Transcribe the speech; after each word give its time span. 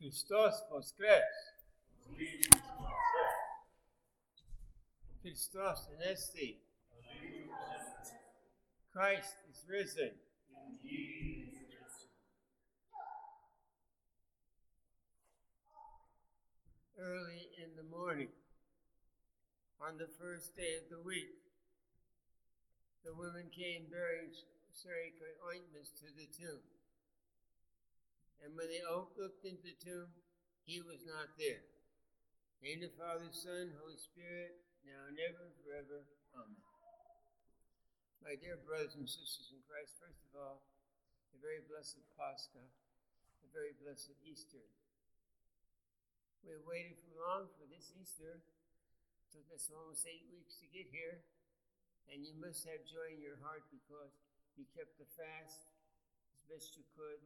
Hristos 0.00 0.62
voskres! 0.72 1.20
Hristos 5.22 5.88
anesti! 5.92 6.56
Christ 8.94 9.34
is 9.50 9.62
risen! 9.68 10.12
Early 16.98 17.50
in 17.62 17.76
the 17.76 17.82
morning, 17.94 18.28
on 19.82 19.98
the 19.98 20.08
first 20.18 20.56
day 20.56 20.76
of 20.82 20.88
the 20.88 21.02
week, 21.06 21.36
the 23.04 23.12
women 23.14 23.50
came 23.52 23.84
bearing 23.90 24.32
sacred 24.72 25.36
ointments 25.46 25.90
to 26.00 26.06
the 26.16 26.26
tomb. 26.32 26.79
And 28.40 28.56
when 28.56 28.72
they 28.72 28.80
all 28.80 29.12
looked 29.20 29.44
into 29.44 29.60
the 29.62 29.76
tomb, 29.76 30.08
he 30.64 30.80
was 30.80 31.04
not 31.04 31.36
there. 31.36 31.60
In 32.64 32.80
the 32.84 32.92
Father, 32.96 33.28
Son, 33.32 33.72
Holy 33.80 33.96
Spirit, 33.96 34.60
now 34.84 35.08
and 35.08 35.16
ever 35.16 35.48
and 35.48 35.56
forever. 35.64 36.04
Amen. 36.36 36.60
My 38.20 38.36
dear 38.36 38.60
brothers 38.60 38.96
and 39.00 39.08
sisters 39.08 39.48
in 39.52 39.64
Christ, 39.64 39.96
first 39.96 40.20
of 40.28 40.36
all, 40.36 40.60
a 41.32 41.38
very 41.40 41.64
blessed 41.64 42.04
Pascha, 42.20 42.60
a 42.60 43.48
very 43.48 43.72
blessed 43.80 44.12
Easter. 44.20 44.60
We 46.44 46.52
have 46.56 46.64
waited 46.68 47.00
for 47.00 47.16
long 47.16 47.48
for 47.56 47.64
this 47.68 47.92
Easter. 47.96 48.40
It 48.40 49.28
took 49.32 49.48
us 49.52 49.68
almost 49.72 50.04
eight 50.08 50.28
weeks 50.32 50.60
to 50.60 50.68
get 50.68 50.88
here. 50.92 51.24
And 52.12 52.24
you 52.24 52.36
must 52.36 52.68
have 52.68 52.84
joy 52.84 53.16
in 53.16 53.24
your 53.24 53.40
heart 53.40 53.64
because 53.72 54.12
you 54.56 54.68
kept 54.76 55.00
the 55.00 55.08
fast 55.16 55.64
as 56.36 56.40
best 56.44 56.76
you 56.76 56.84
could, 56.92 57.24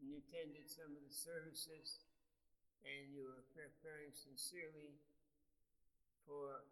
and 0.00 0.08
you 0.08 0.20
attended 0.20 0.66
some 0.70 0.92
of 0.96 1.02
the 1.04 1.12
services, 1.12 2.04
and 2.82 3.12
you 3.12 3.28
were 3.28 3.44
preparing 3.52 4.10
sincerely 4.16 4.96
for 6.24 6.64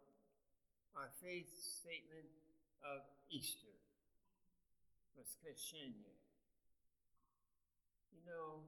our 0.97 1.13
faith 1.21 1.53
statement 1.53 2.25
of 2.81 3.05
Easter, 3.29 3.75
Воскресение. 5.13 6.17
You 8.15 8.23
know, 8.25 8.65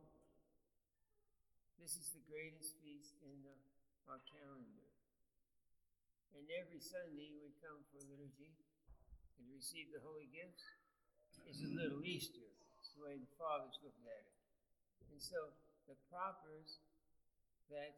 this 1.81 1.97
is 1.97 2.13
the 2.13 2.21
greatest 2.29 2.77
feast 2.85 3.17
in 3.25 3.41
the, 3.41 3.55
our 4.05 4.21
calendar. 4.29 4.85
And 6.37 6.45
every 6.53 6.79
Sunday 6.79 7.33
we 7.41 7.51
come 7.59 7.81
for 7.89 7.99
liturgy 8.05 8.53
and 9.39 9.45
receive 9.51 9.89
the 9.91 9.99
holy 10.05 10.29
gifts. 10.29 10.63
It's 11.49 11.65
a 11.65 11.71
little 11.73 12.05
Easter. 12.05 12.47
It's 12.79 12.93
the 12.95 13.01
way 13.03 13.17
the 13.17 13.31
fathers 13.35 13.75
looked 13.81 14.05
at 14.05 14.23
it. 14.23 14.34
And 15.10 15.20
so 15.20 15.52
the 15.88 15.96
propers 16.08 16.80
that 17.70 17.96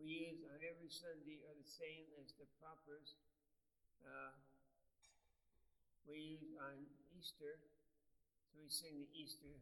we 0.00 0.34
use 0.34 0.42
on 0.50 0.58
every 0.62 0.90
Sunday 0.90 1.42
are 1.46 1.54
the 1.54 1.68
same 1.68 2.10
as 2.18 2.34
the 2.34 2.48
propers 2.58 3.14
uh, 4.02 4.34
we 6.02 6.38
use 6.38 6.52
on 6.58 6.74
Easter. 7.14 7.62
So 8.50 8.58
we 8.58 8.66
sing 8.66 8.98
the 8.98 9.10
Easter 9.14 9.54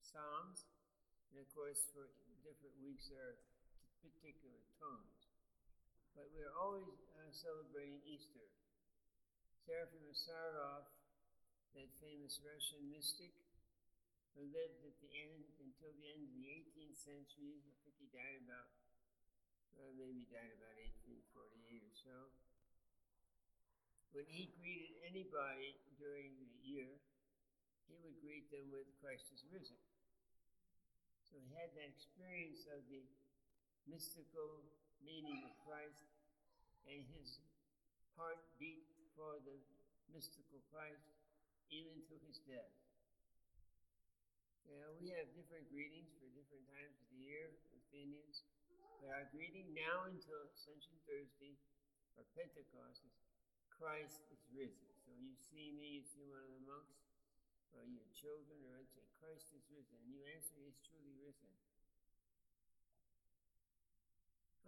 Psalms. 0.00 0.64
And 1.32 1.40
of 1.40 1.48
course, 1.52 1.88
for 1.92 2.08
different 2.40 2.76
weeks, 2.80 3.12
there 3.12 3.36
are 3.36 3.38
particular 4.00 4.60
tones. 4.80 5.28
But 6.16 6.28
we're 6.32 6.52
always 6.56 6.96
uh, 7.16 7.28
celebrating 7.32 8.00
Easter. 8.08 8.48
Seraphim 9.64 10.10
Sarov, 10.10 10.90
that 11.76 11.88
famous 12.02 12.42
Russian 12.42 12.82
mystic, 12.90 13.30
who 14.36 14.48
lived 14.48 14.80
at 14.84 14.96
the 15.04 15.12
end 15.12 15.44
until 15.60 15.92
the 15.92 16.08
end 16.08 16.24
of 16.24 16.32
the 16.32 16.46
18th 16.48 16.96
century. 16.96 17.60
I 17.64 17.72
think 17.84 17.96
he 18.00 18.08
died 18.08 18.40
about, 18.44 18.72
well, 19.76 19.92
maybe 19.92 20.24
died 20.28 20.52
about 20.56 20.76
1848 21.04 21.84
or 21.84 21.96
so. 21.96 22.16
When 24.12 24.28
he 24.28 24.52
greeted 24.60 24.92
anybody 25.08 25.80
during 25.96 26.36
the 26.36 26.52
year, 26.60 27.00
he 27.88 27.96
would 28.04 28.20
greet 28.20 28.48
them 28.52 28.68
with 28.68 28.88
Christ 29.00 29.32
is 29.32 29.44
risen. 29.48 29.80
So 31.24 31.40
he 31.40 31.48
had 31.56 31.72
that 31.76 31.88
experience 31.88 32.68
of 32.68 32.84
the 32.92 33.04
mystical 33.88 34.68
meaning 35.00 35.40
of 35.48 35.52
Christ 35.64 36.04
and 36.84 37.00
his 37.16 37.40
heart 38.16 38.44
beat 38.60 38.84
for 39.16 39.40
the 39.44 39.56
mystical 40.12 40.60
Christ 40.68 41.08
even 41.72 42.04
to 42.04 42.14
his 42.28 42.36
death. 42.44 42.81
Now, 44.70 44.94
we 44.98 45.10
have 45.14 45.30
different 45.34 45.66
greetings 45.70 46.12
for 46.18 46.30
different 46.34 46.66
times 46.70 46.94
of 46.98 47.06
the 47.14 47.20
year, 47.22 47.54
Athenians, 47.74 48.46
but 49.02 49.10
our 49.10 49.26
greeting 49.34 49.74
now 49.74 50.06
until 50.06 50.46
Ascension 50.52 50.94
Thursday 51.08 51.58
or 52.14 52.22
Pentecost 52.36 53.02
is 53.02 53.14
Christ 53.82 54.22
is 54.30 54.38
risen. 54.54 54.86
So 55.02 55.10
you 55.18 55.34
see 55.34 55.74
me, 55.74 55.98
you 55.98 56.04
see 56.06 56.22
one 56.30 56.38
of 56.46 56.54
the 56.54 56.62
monks, 56.62 57.02
or 57.74 57.82
your 57.82 58.06
children, 58.14 58.62
or 58.62 58.78
I'd 58.78 58.86
say, 58.94 59.02
Christ 59.18 59.50
is 59.58 59.66
risen. 59.74 59.98
And 60.06 60.14
you 60.14 60.22
answer, 60.30 60.54
He 60.54 60.70
is 60.70 60.78
truly 60.86 61.18
risen. 61.18 61.50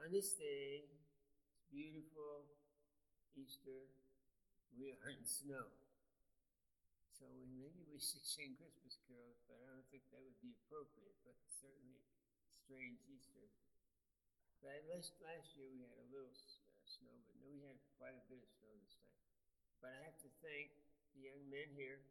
On 0.02 0.10
this 0.10 0.34
day, 0.34 0.90
it's 0.90 1.62
beautiful 1.70 2.50
Easter, 3.38 3.86
we 4.78 4.94
are 4.94 5.10
in 5.10 5.22
snow. 5.26 5.66
So 7.14 7.30
maybe 7.54 7.86
we 7.86 8.02
should 8.02 8.26
sing 8.26 8.58
Christmas 8.58 8.98
carols, 9.06 9.38
but 9.46 9.54
I 9.62 9.70
don't 9.70 9.86
think 9.94 10.02
that 10.10 10.18
would 10.18 10.34
be 10.42 10.50
appropriate, 10.66 11.14
but 11.22 11.38
certainly 11.46 12.02
strange 12.58 12.98
Easter. 13.06 13.46
But 14.58 14.82
last, 14.90 15.14
last 15.22 15.54
year 15.54 15.70
we 15.70 15.86
had 15.86 15.94
a 16.02 16.08
little 16.10 16.34
uh, 16.34 16.82
snow, 16.82 17.14
but 17.22 17.38
no, 17.38 17.46
we 17.54 17.62
had 17.62 17.78
quite 18.02 18.18
a 18.18 18.24
bit 18.26 18.42
of 18.42 18.50
snow 18.50 18.74
this 18.82 18.98
time. 18.98 19.22
But 19.78 19.94
I 19.94 20.00
have 20.10 20.18
to 20.26 20.30
thank 20.42 20.74
the 21.14 21.30
young 21.30 21.44
men 21.46 21.70
here 21.78 22.02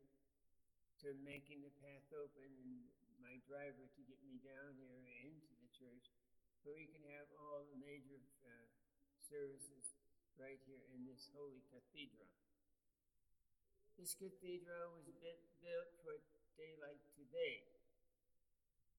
for 1.04 1.12
making 1.28 1.68
the 1.68 1.74
path 1.84 2.08
open 2.16 2.48
and 2.64 2.72
my 3.20 3.36
driver 3.44 3.84
to 3.84 4.02
get 4.08 4.24
me 4.24 4.40
down 4.40 4.72
here 4.80 5.04
into 5.28 5.52
the 5.60 5.70
church 5.76 6.16
so 6.64 6.72
we 6.72 6.88
can 6.88 7.04
have 7.12 7.28
all 7.44 7.68
the 7.68 7.80
major 7.84 8.24
uh, 8.48 8.68
services 9.28 10.00
right 10.40 10.64
here 10.64 10.80
in 10.96 11.04
this 11.04 11.28
holy 11.36 11.60
cathedral. 11.76 12.32
This 14.04 14.20
cathedral 14.20 15.00
was 15.00 15.08
built 15.64 15.88
for 16.04 16.12
a 16.12 16.20
day 16.60 16.76
like 16.84 17.00
today, 17.16 17.64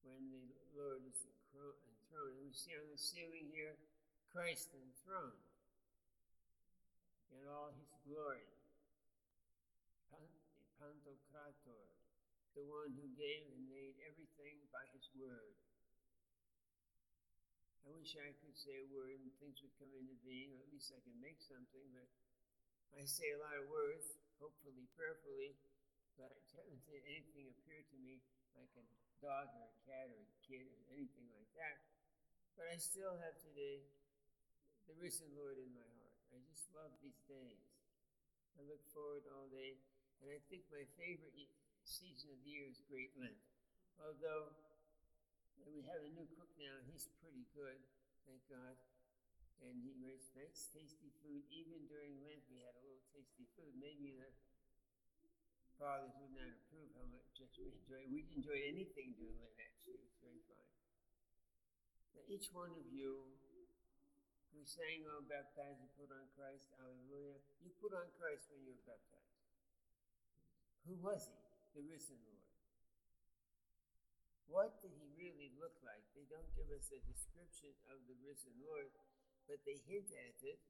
when 0.01 0.33
the 0.33 0.41
Lord 0.73 1.05
is 1.05 1.21
enthroned. 1.29 1.77
And 2.09 2.41
we 2.41 2.49
see 2.49 2.73
on 2.73 2.89
the 2.89 2.97
ceiling 2.97 3.53
here 3.53 3.77
Christ 4.33 4.73
enthroned 4.73 5.45
in 7.37 7.45
all 7.45 7.69
his 7.77 7.93
glory. 8.01 8.49
Pantocrator, 10.81 11.85
the 12.57 12.65
one 12.65 12.89
who 12.97 13.05
gave 13.13 13.45
and 13.53 13.61
made 13.69 14.01
everything 14.09 14.57
by 14.73 14.89
his 14.89 15.05
word. 15.21 15.53
I 17.85 17.93
wish 17.93 18.17
I 18.17 18.33
could 18.41 18.57
say 18.57 18.81
a 18.81 18.89
word 18.89 19.21
and 19.21 19.29
things 19.37 19.61
would 19.61 19.77
come 19.77 19.93
into 19.93 20.17
being, 20.25 20.49
or 20.57 20.65
at 20.65 20.73
least 20.73 20.89
I 20.97 21.01
can 21.05 21.13
make 21.21 21.37
something, 21.45 21.93
but 21.93 22.09
I 22.97 23.05
say 23.05 23.37
a 23.37 23.41
lot 23.45 23.53
of 23.61 23.69
words, 23.69 24.17
hopefully 24.39 24.87
prayerfully, 24.95 25.55
but 26.15 26.31
I 26.31 26.39
haven't 26.55 26.81
seen 26.83 27.03
anything 27.07 27.51
appear 27.51 27.83
to 27.83 27.97
me 27.99 28.23
like 28.55 28.71
a 28.79 28.85
dog 29.19 29.51
or 29.55 29.67
a 29.67 29.77
cat 29.83 30.07
or 30.11 30.19
a 30.23 30.31
kid 30.43 30.67
or 30.71 30.81
anything 30.95 31.27
like 31.35 31.51
that. 31.59 31.75
But 32.55 32.71
I 32.71 32.79
still 32.79 33.19
have 33.19 33.35
today 33.39 33.83
the 34.87 34.95
risen 34.95 35.27
Lord 35.35 35.59
in 35.59 35.71
my 35.75 35.87
heart. 35.99 36.15
I 36.31 36.39
just 36.47 36.71
love 36.71 36.91
these 37.03 37.19
days. 37.27 37.63
I 38.55 38.63
look 38.63 38.83
forward 38.95 39.27
all 39.35 39.51
day, 39.51 39.75
and 40.23 40.31
I 40.31 40.39
think 40.47 40.63
my 40.71 40.87
favorite 40.95 41.35
season 41.83 42.31
of 42.31 42.39
the 42.43 42.47
year 42.47 42.67
is 42.71 42.79
Great 42.87 43.11
Lent. 43.19 43.35
Although 43.99 44.55
we 45.67 45.83
have 45.91 46.03
a 46.07 46.11
new 46.15 46.27
cook 46.39 46.51
now, 46.55 46.79
he's 46.87 47.11
pretty 47.19 47.43
good, 47.51 47.79
thank 48.23 48.39
God 48.47 48.79
and 49.63 49.79
he 49.79 49.95
makes 49.99 50.31
nice, 50.35 50.67
tasty 50.71 51.11
food. 51.23 51.43
Even 51.51 51.87
during 51.87 52.19
Lent, 52.19 52.43
we 52.51 52.59
had 52.63 52.75
a 52.75 52.83
little 52.83 53.05
tasty 53.11 53.47
food. 53.55 53.71
Maybe 53.79 54.15
the 54.15 54.29
fathers 55.79 56.15
would 56.19 56.33
not 56.35 56.51
approve 56.51 56.91
how 56.95 57.07
much 57.11 57.27
we 57.59 57.71
enjoyed. 57.71 58.07
We 58.11 58.27
enjoyed 58.35 58.63
anything 58.67 59.15
during 59.15 59.35
Lent, 59.39 59.59
actually. 59.59 60.03
It's 60.03 60.19
very 60.19 60.43
fine. 60.47 60.71
Now, 62.15 62.23
each 62.31 62.51
one 62.55 62.71
of 62.75 62.87
you, 62.91 63.35
we 64.55 64.63
sang 64.63 65.03
on 65.11 65.27
baptized 65.27 65.83
and 65.83 65.91
put 65.99 66.11
on 66.15 66.31
Christ, 66.35 66.71
hallelujah. 66.79 67.43
You 67.59 67.75
put 67.83 67.91
on 67.91 68.07
Christ 68.15 68.47
when 68.51 68.63
you 68.63 68.71
were 68.71 68.87
baptized. 68.87 69.35
Who 70.87 70.95
was 71.03 71.27
he? 71.27 71.35
The 71.75 71.83
risen 71.83 72.15
Lord. 72.23 72.35
What 74.47 74.79
did 74.79 74.95
he 74.95 75.11
really 75.19 75.51
look 75.59 75.75
like? 75.83 76.05
They 76.15 76.23
don't 76.31 76.47
give 76.55 76.71
us 76.71 76.87
a 76.93 77.03
description 77.03 77.75
of 77.91 77.99
the 78.07 78.15
risen 78.23 78.55
Lord 78.63 78.87
but 79.45 79.61
they 79.65 79.77
hint 79.85 80.09
at 80.13 80.37
it 80.41 80.61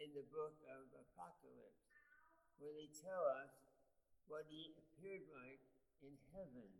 in 0.00 0.12
the 0.16 0.24
book 0.32 0.56
of 0.72 0.88
Apocalypse, 0.96 1.84
where 2.56 2.72
they 2.72 2.88
tell 3.00 3.24
us 3.44 3.52
what 4.28 4.48
he 4.48 4.72
appeared 4.76 5.24
like 5.32 5.60
in 6.00 6.16
heaven. 6.32 6.70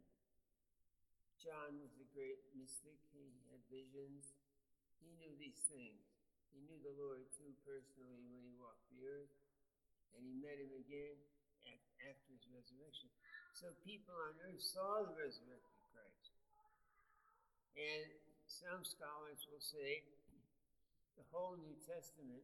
John 1.40 1.80
was 1.80 1.92
a 2.00 2.06
great 2.12 2.40
mystic. 2.52 2.96
He 3.12 3.32
had 3.48 3.60
visions. 3.72 4.36
He 5.00 5.08
knew 5.16 5.32
these 5.40 5.60
things. 5.68 6.00
He 6.52 6.60
knew 6.68 6.76
the 6.84 6.96
Lord 7.00 7.24
too 7.32 7.52
personally 7.64 8.20
when 8.28 8.44
he 8.44 8.52
walked 8.60 8.84
the 8.92 9.04
earth, 9.08 9.32
and 10.16 10.20
he 10.24 10.36
met 10.36 10.60
him 10.60 10.72
again 10.76 11.16
after 12.04 12.28
his 12.32 12.44
resurrection. 12.52 13.08
So 13.56 13.72
people 13.84 14.16
on 14.16 14.36
earth 14.48 14.60
saw 14.60 15.04
the 15.04 15.12
resurrected 15.16 15.80
Christ. 15.92 16.32
And 17.76 18.08
some 18.48 18.84
scholars 18.84 19.44
will 19.48 19.60
say 19.60 20.04
the 21.20 21.28
whole 21.36 21.52
New 21.60 21.76
Testament 21.84 22.40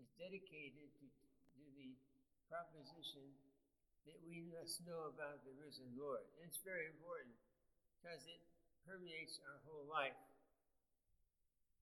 is 0.00 0.08
dedicated 0.16 0.88
to, 0.96 1.04
to 1.04 1.62
the 1.76 1.92
proposition 2.48 3.20
that 4.08 4.16
we 4.24 4.48
must 4.48 4.80
know 4.88 5.12
about 5.12 5.44
the 5.44 5.52
risen 5.60 5.92
Lord. 5.92 6.24
And 6.40 6.48
it's 6.48 6.64
very 6.64 6.88
important 6.88 7.36
because 8.00 8.24
it 8.24 8.40
permeates 8.88 9.36
our 9.44 9.60
whole 9.68 9.84
life. 9.84 10.16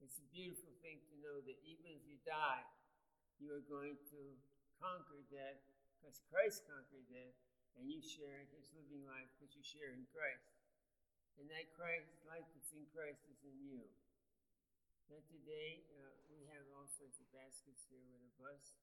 It's 0.02 0.18
a 0.18 0.26
beautiful 0.34 0.74
thing 0.82 0.98
to 0.98 1.14
know 1.22 1.38
that 1.46 1.62
even 1.62 1.94
if 1.94 2.02
you 2.02 2.18
die, 2.26 2.66
you 3.38 3.54
are 3.54 3.62
going 3.70 3.94
to 4.10 4.20
conquer 4.82 5.22
death 5.30 5.62
because 5.94 6.18
Christ 6.26 6.66
conquered 6.66 7.06
death 7.06 7.38
and 7.78 7.86
you 7.86 8.02
share 8.02 8.42
in 8.42 8.50
his 8.50 8.66
living 8.74 9.06
life 9.06 9.30
because 9.38 9.54
you 9.54 9.62
share 9.62 9.94
in 9.94 10.02
Christ. 10.10 10.50
And 11.38 11.46
that 11.54 11.70
Christ, 11.70 12.10
life 12.26 12.50
that's 12.50 12.74
in 12.74 12.82
Christ 12.90 13.22
is 13.30 13.38
in 13.46 13.54
you. 13.62 13.86
And 15.06 15.22
today, 15.30 15.86
uh, 16.02 16.18
we 16.34 16.50
have 16.50 16.66
all 16.74 16.90
sorts 16.90 17.22
of 17.22 17.30
baskets 17.30 17.86
here 17.86 18.02
with 18.10 18.26
a 18.26 18.32
bus. 18.42 18.74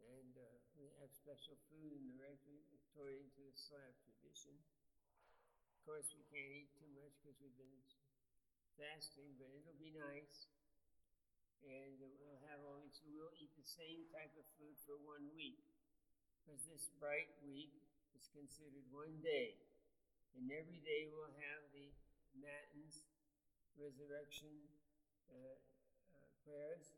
And 0.00 0.32
uh, 0.32 0.56
we 0.80 0.88
have 0.96 1.12
special 1.12 1.60
food 1.68 1.92
in 1.92 2.08
the 2.08 2.16
rectory 2.16 2.64
according 2.72 3.28
to 3.36 3.40
the 3.44 3.52
Slav 3.52 3.92
tradition. 4.00 4.56
Of 5.76 5.78
course, 5.84 6.08
we 6.16 6.24
can't 6.32 6.48
eat 6.56 6.72
too 6.72 6.88
much 6.96 7.12
because 7.20 7.36
we've 7.36 7.60
been 7.60 7.84
fasting, 8.80 9.36
but 9.36 9.52
it'll 9.52 9.76
be 9.76 9.92
nice. 9.92 10.48
And 11.68 12.00
we'll 12.00 12.40
have 12.48 12.64
all 12.64 12.80
these, 12.80 13.04
we'll 13.04 13.36
eat 13.36 13.52
the 13.60 13.68
same 13.68 14.08
type 14.16 14.32
of 14.40 14.48
food 14.56 14.72
for 14.88 14.96
one 15.04 15.28
week. 15.36 15.60
Because 16.40 16.64
this 16.64 16.88
bright 16.96 17.28
week 17.44 17.76
is 18.16 18.24
considered 18.32 18.88
one 18.88 19.20
day. 19.20 19.60
And 20.32 20.48
every 20.48 20.80
day 20.80 21.12
we'll 21.12 21.36
have 21.44 21.60
the 21.76 21.92
matins, 22.40 23.04
resurrection 23.76 24.79
Uh, 25.30 25.54
uh, 26.18 26.26
prayers, 26.42 26.90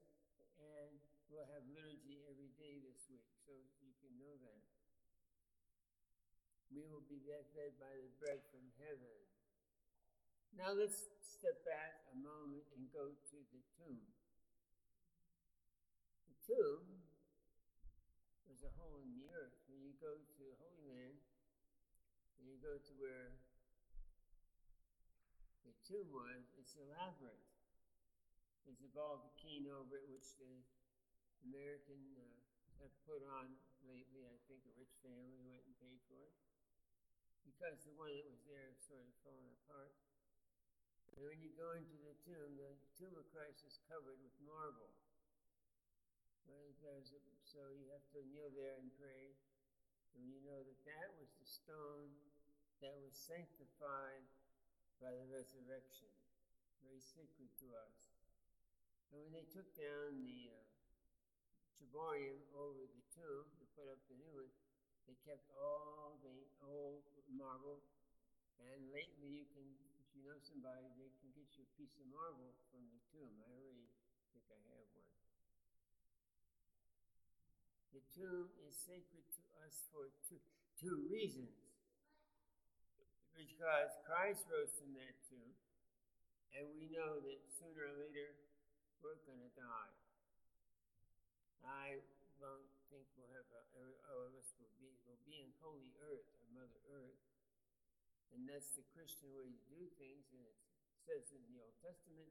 and 0.56 0.96
we'll 1.28 1.44
have 1.52 1.60
liturgy 1.68 2.24
every 2.32 2.48
day 2.56 2.80
this 2.80 3.04
week, 3.12 3.28
so 3.44 3.52
you 3.84 3.92
can 4.00 4.08
know 4.16 4.32
that. 4.40 4.64
We 6.72 6.88
will 6.88 7.04
be 7.04 7.20
fed 7.28 7.76
by 7.76 7.92
the 7.92 8.08
bread 8.16 8.40
from 8.48 8.64
heaven. 8.80 9.20
Now 10.56 10.72
let's 10.72 11.12
step 11.20 11.60
back 11.68 12.00
a 12.08 12.16
moment 12.16 12.64
and 12.72 12.88
go 12.88 13.12
to 13.12 13.38
the 13.52 13.60
tomb. 13.76 14.00
The 16.32 16.36
tomb 16.48 17.04
was 18.48 18.64
a 18.64 18.72
hole 18.80 18.96
in 19.04 19.12
the 19.12 19.28
earth. 19.28 19.60
When 19.68 19.84
you 19.84 19.92
go 20.00 20.16
to 20.16 20.32
the 20.40 20.56
Holy 20.56 20.88
Land, 20.88 21.20
and 22.40 22.48
you 22.48 22.56
go 22.64 22.80
to 22.80 22.92
where 22.96 23.36
the 25.68 25.76
tomb 25.84 26.08
was, 26.08 26.48
it's 26.56 26.72
elaborate. 26.80 27.51
A 28.62 28.90
baldachin 28.94 29.66
over 29.70 29.98
it, 29.98 30.06
which 30.10 30.36
the 30.38 30.54
American 31.48 32.02
uh, 32.18 32.38
have 32.82 32.94
put 33.06 33.22
on 33.24 33.54
lately. 33.86 34.26
I 34.26 34.38
think 34.46 34.62
a 34.68 34.74
rich 34.78 34.94
family 35.02 35.38
went 35.42 35.62
and 35.66 35.74
paid 35.78 35.98
for 36.10 36.18
it 36.22 36.34
because 37.46 37.82
the 37.86 37.94
one 37.94 38.10
that 38.10 38.26
was 38.26 38.42
there 38.46 38.70
is 38.70 38.78
sort 38.86 39.06
of 39.06 39.14
fallen 39.22 39.50
apart. 39.64 39.94
And 41.14 41.24
when 41.26 41.38
you 41.42 41.52
go 41.54 41.74
into 41.78 41.94
the 42.02 42.16
tomb, 42.26 42.58
the 42.58 42.74
tomb 42.98 43.14
of 43.18 43.26
Christ 43.30 43.62
is 43.66 43.78
covered 43.86 44.18
with 44.18 44.34
marble. 44.42 44.92
So 47.52 47.68
you 47.68 47.84
have 47.92 48.08
to 48.16 48.24
kneel 48.32 48.48
there 48.56 48.80
and 48.80 48.88
pray. 48.96 49.36
And 50.16 50.24
you 50.24 50.40
know 50.40 50.56
that 50.56 50.80
that 50.88 51.08
was 51.20 51.28
the 51.36 51.44
stone 51.44 52.08
that 52.80 52.96
was 52.96 53.12
sanctified 53.12 54.24
by 55.04 55.12
the 55.12 55.28
resurrection, 55.28 56.08
very 56.80 57.04
sacred 57.04 57.52
to 57.60 57.68
us. 57.76 58.11
And 59.12 59.20
when 59.20 59.32
they 59.36 59.44
took 59.52 59.68
down 59.76 60.24
the 60.24 60.48
uh, 60.48 60.64
ciborium 61.76 62.40
over 62.56 62.80
the 62.80 63.04
tomb 63.12 63.44
to 63.60 63.64
put 63.76 63.84
up 63.92 64.00
the 64.08 64.16
new 64.16 64.32
one, 64.40 64.48
they 65.04 65.12
kept 65.20 65.52
all 65.60 66.16
the 66.24 66.48
old 66.64 67.04
marble. 67.28 67.84
And 68.56 68.88
lately, 68.88 69.44
you 69.44 69.46
can, 69.52 69.68
if 70.00 70.08
you 70.16 70.24
know 70.24 70.40
somebody, 70.40 70.88
they 70.96 71.12
can 71.20 71.28
get 71.36 71.44
you 71.60 71.68
a 71.68 71.70
piece 71.76 71.92
of 72.00 72.08
marble 72.08 72.56
from 72.72 72.88
the 72.88 73.00
tomb. 73.12 73.36
I 73.36 73.52
already 73.52 73.84
think 74.32 74.48
I 74.48 74.56
have 74.72 74.88
one. 74.96 75.12
The 77.92 78.04
tomb 78.16 78.48
is 78.64 78.72
sacred 78.72 79.28
to 79.28 79.42
us 79.68 79.76
for 79.92 80.08
two, 80.24 80.40
two 80.80 81.04
reasons 81.12 81.52
because 83.36 83.92
Christ 84.08 84.48
rose 84.48 84.72
from 84.80 84.96
that 84.96 85.16
tomb, 85.28 85.52
and 86.56 86.64
we 86.72 86.88
know 86.88 87.20
that 87.20 87.40
sooner 87.52 87.88
or 87.88 87.96
later 88.00 88.32
we're 89.02 89.18
going 89.26 89.42
to 89.42 89.52
die. 89.58 89.94
I 91.66 91.98
don't 92.38 92.70
think 92.86 93.06
we'll 93.18 93.30
have 93.34 93.46
a, 93.50 93.62
all 94.10 94.22
of 94.26 94.34
us 94.38 94.54
will 94.58 94.70
be 94.78 94.94
will 95.06 95.18
be 95.26 95.42
in 95.42 95.50
holy 95.58 95.90
earth, 96.02 96.26
or 96.38 96.46
Mother 96.54 96.78
Earth, 96.90 97.18
and 98.34 98.46
that's 98.46 98.70
the 98.78 98.86
Christian 98.94 99.30
way 99.34 99.50
to 99.50 99.62
do 99.70 99.82
things. 99.98 100.30
And 100.30 100.42
it 100.42 100.58
says 101.02 101.34
in 101.34 101.42
the 101.50 101.58
Old 101.58 101.74
Testament, 101.82 102.30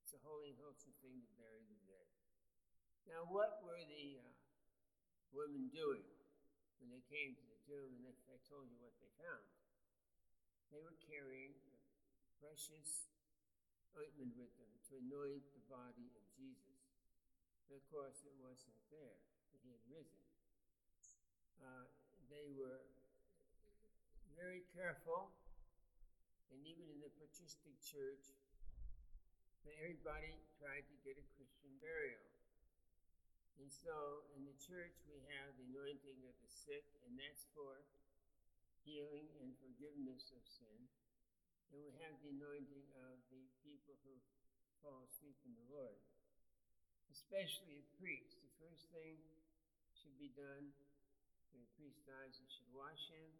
it's 0.00 0.16
a 0.16 0.20
holy 0.24 0.56
and 0.56 0.60
wholesome 0.60 0.96
thing 1.04 1.20
to 1.20 1.30
bury 1.36 1.64
the 1.64 1.78
dead. 1.84 2.08
Now, 3.08 3.28
what 3.28 3.60
were 3.64 3.80
the 3.80 4.20
uh, 4.20 4.32
women 5.32 5.68
doing 5.72 6.04
when 6.80 6.88
they 6.92 7.04
came 7.08 7.36
to 7.36 7.44
the 7.44 7.60
tomb? 7.64 7.92
And 8.00 8.04
I 8.08 8.36
told 8.48 8.68
you 8.68 8.80
what 8.80 8.96
they 9.00 9.12
found 9.20 9.44
they 10.68 10.84
were 10.84 10.96
carrying 11.08 11.56
precious 12.40 13.08
ointment 13.96 14.36
with 14.36 14.52
them 14.60 14.68
to 14.88 15.00
anoint 15.00 15.44
body 15.68 16.08
of 16.16 16.24
Jesus. 16.32 16.80
Of 17.68 17.84
course, 17.92 18.24
it 18.24 18.32
wasn't 18.40 18.80
there, 18.88 19.20
he 19.52 19.68
had 19.68 19.82
risen. 19.92 20.24
Uh, 21.60 21.84
they 22.32 22.48
were 22.56 22.80
very 24.32 24.64
careful, 24.72 25.28
and 26.48 26.58
even 26.64 26.88
in 26.88 26.98
the 27.04 27.12
patristic 27.20 27.76
church, 27.84 28.32
everybody 29.68 30.32
tried 30.56 30.88
to 30.88 30.96
get 31.04 31.20
a 31.20 31.26
Christian 31.36 31.70
burial. 31.84 32.24
And 33.60 33.68
so 33.68 34.24
in 34.32 34.48
the 34.48 34.56
church, 34.56 34.96
we 35.04 35.20
have 35.36 35.52
the 35.60 35.68
anointing 35.68 36.24
of 36.24 36.34
the 36.40 36.48
sick, 36.48 36.88
and 37.04 37.12
that's 37.20 37.44
for 37.52 37.84
healing 38.86 39.28
and 39.44 39.52
forgiveness 39.60 40.32
of 40.32 40.40
sin. 40.48 40.88
And 41.74 41.84
we 41.84 41.92
have 42.00 42.16
the 42.24 42.32
anointing 42.32 42.86
of 43.04 43.20
the 43.28 43.44
people 43.60 43.98
who 44.08 44.16
fall 44.82 45.02
asleep 45.06 45.38
in 45.44 45.52
the 45.54 45.66
Lord, 45.72 45.98
especially 47.10 47.82
a 47.82 47.86
priest. 47.98 48.38
The 48.38 48.54
first 48.62 48.90
thing 48.94 49.18
should 49.94 50.14
be 50.18 50.30
done 50.34 50.70
when 51.52 51.64
a 51.64 51.70
priest 51.74 52.04
dies, 52.04 52.36
you 52.38 52.46
should 52.46 52.70
wash 52.70 53.08
him 53.10 53.30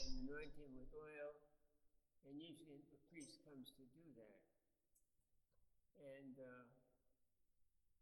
and 0.00 0.24
anoint 0.24 0.54
him 0.56 0.72
with 0.78 0.88
oil. 0.94 1.36
And 2.24 2.38
usually 2.38 2.80
a 2.80 3.00
priest 3.10 3.42
comes 3.42 3.74
to 3.74 3.84
do 3.92 4.06
that. 4.14 4.40
And 6.00 6.34
uh, 6.38 6.64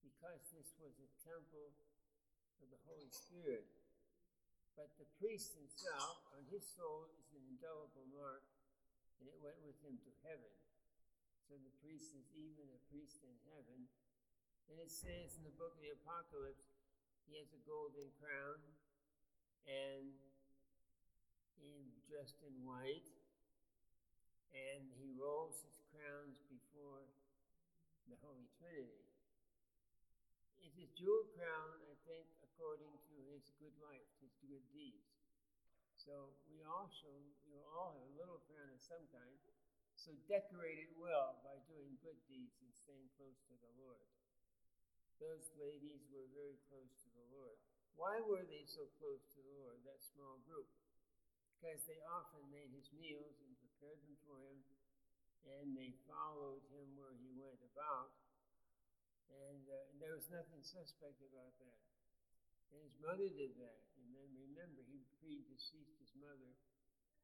because 0.05 0.45
this 0.53 0.77
was 0.77 0.93
a 1.01 1.11
temple 1.25 1.73
of 2.61 2.69
the 2.69 2.81
Holy 2.85 3.09
Spirit, 3.09 3.65
but 4.77 4.93
the 5.01 5.09
priest 5.19 5.57
himself, 5.57 6.21
on 6.37 6.45
his 6.53 6.63
soul, 6.63 7.09
is 7.17 7.27
an 7.33 7.43
indelible 7.49 8.07
mark, 8.13 8.45
and 9.19 9.29
it 9.29 9.37
went 9.41 9.59
with 9.65 9.77
him 9.81 9.97
to 10.05 10.11
heaven. 10.25 10.53
So 11.51 11.59
the 11.59 11.83
priest 11.83 12.15
is 12.15 12.31
even 12.39 12.63
a 12.71 12.79
priest 12.95 13.27
in 13.27 13.35
heaven. 13.51 13.91
And 14.71 14.79
it 14.79 14.87
says 14.87 15.35
in 15.35 15.43
the 15.43 15.51
book 15.59 15.75
of 15.75 15.83
the 15.83 15.91
Apocalypse, 15.99 16.71
he 17.27 17.43
has 17.43 17.51
a 17.51 17.59
golden 17.67 18.07
crown, 18.23 18.63
and 19.67 20.15
he's 21.59 21.99
dressed 22.07 22.39
in 22.47 22.55
white, 22.63 23.11
and 24.55 24.95
he 24.95 25.11
rolls 25.19 25.59
his 25.67 25.83
crowns 25.91 26.39
before 26.47 27.03
the 28.07 28.15
Holy 28.23 28.47
Trinity. 28.55 29.03
It's 30.63 30.79
his 30.79 30.95
jewel 30.95 31.27
crown, 31.35 31.83
I 31.83 31.99
think, 32.07 32.31
according 32.47 32.95
to 33.11 33.15
his 33.35 33.51
good 33.59 33.75
life, 33.83 34.07
his 34.23 34.39
good 34.47 34.63
deeds. 34.71 35.19
So 35.99 36.31
we 36.47 36.63
also 36.63 37.11
we 37.51 37.59
all 37.75 37.91
have 37.91 38.07
a 38.07 38.15
little 38.15 38.39
crown 38.47 38.71
of 38.71 38.79
some 38.79 39.03
kind. 39.11 39.50
So 40.01 40.17
decorate 40.33 40.81
it 40.81 40.97
well 40.97 41.37
by 41.45 41.61
doing 41.69 42.01
good 42.01 42.17
deeds 42.25 42.57
and 42.65 42.73
staying 42.73 43.13
close 43.21 43.37
to 43.53 43.55
the 43.61 43.69
Lord. 43.77 44.09
Those 45.21 45.53
ladies 45.61 46.09
were 46.09 46.25
very 46.33 46.57
close 46.73 46.89
to 47.05 47.13
the 47.13 47.29
Lord. 47.29 47.61
Why 48.01 48.17
were 48.25 48.41
they 48.49 48.65
so 48.65 48.89
close 48.97 49.21
to 49.37 49.45
the 49.45 49.57
Lord, 49.61 49.77
that 49.85 50.01
small 50.01 50.41
group? 50.49 50.73
Because 51.53 51.85
they 51.85 52.01
often 52.09 52.41
made 52.49 52.73
his 52.73 52.89
meals 52.97 53.45
and 53.45 53.53
prepared 53.61 54.01
them 54.01 54.17
for 54.25 54.41
him, 54.41 54.65
and 55.61 55.77
they 55.77 55.93
followed 56.09 56.65
him 56.73 56.97
where 56.97 57.13
he 57.21 57.37
went 57.37 57.61
about. 57.61 58.17
And, 59.29 59.69
uh, 59.69 59.93
and 59.93 60.01
there 60.01 60.17
was 60.17 60.33
nothing 60.33 60.65
suspect 60.65 61.21
about 61.21 61.53
that. 61.61 61.77
And 62.73 62.81
his 62.81 62.97
mother 63.05 63.29
did 63.29 63.53
that. 63.61 63.85
And 64.01 64.17
then 64.17 64.33
remember, 64.33 64.81
he 64.89 65.05
predeceased 65.21 66.01
his 66.01 66.17
mother, 66.17 66.57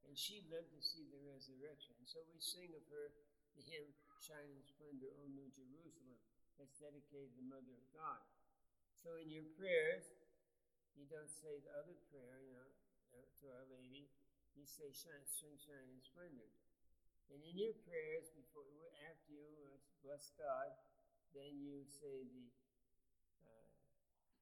and 0.06 0.14
she 0.14 0.46
lived 0.48 0.70
to 0.72 0.80
see 0.80 1.06
the 1.10 1.20
resurrection. 1.26 1.94
So 2.06 2.22
we 2.30 2.38
sing 2.38 2.72
of 2.72 2.86
her 2.90 3.12
the 3.58 3.64
hymn, 3.66 3.88
Shining 4.20 4.60
Splendor, 4.64 5.12
O 5.16 5.28
New 5.32 5.48
Jerusalem. 5.52 6.18
That's 6.56 6.76
dedicated 6.80 7.36
to 7.36 7.40
the 7.40 7.48
Mother 7.48 7.74
of 7.76 7.86
God. 7.92 8.22
So 8.96 9.20
in 9.20 9.28
your 9.28 9.48
prayers, 9.56 10.08
you 10.96 11.04
don't 11.08 11.28
say 11.28 11.60
the 11.60 11.72
other 11.76 11.96
prayer, 12.08 12.40
you 12.40 12.52
know, 12.56 12.70
uh, 13.12 13.24
to 13.40 13.44
Our 13.52 13.66
Lady. 13.68 14.08
You 14.56 14.64
say, 14.64 14.88
shine, 14.88 15.24
shine, 15.28 15.60
shine, 15.60 15.88
and 15.92 16.00
splendor. 16.00 16.48
And 17.28 17.44
in 17.44 17.60
your 17.60 17.76
prayers, 17.84 18.32
before 18.32 18.64
after 19.04 19.36
you 19.36 19.44
uh, 19.68 19.76
bless 20.00 20.32
God, 20.40 20.72
then 21.36 21.60
you 21.60 21.84
say 21.84 22.24
the 22.24 22.46
uh, 23.44 23.68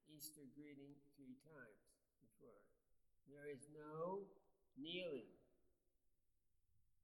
Easter 0.06 0.46
greeting 0.54 0.94
three 1.18 1.34
times 1.42 1.82
before. 2.22 2.62
There 3.26 3.50
is 3.50 3.66
no 3.74 4.22
kneeling. 4.78 5.34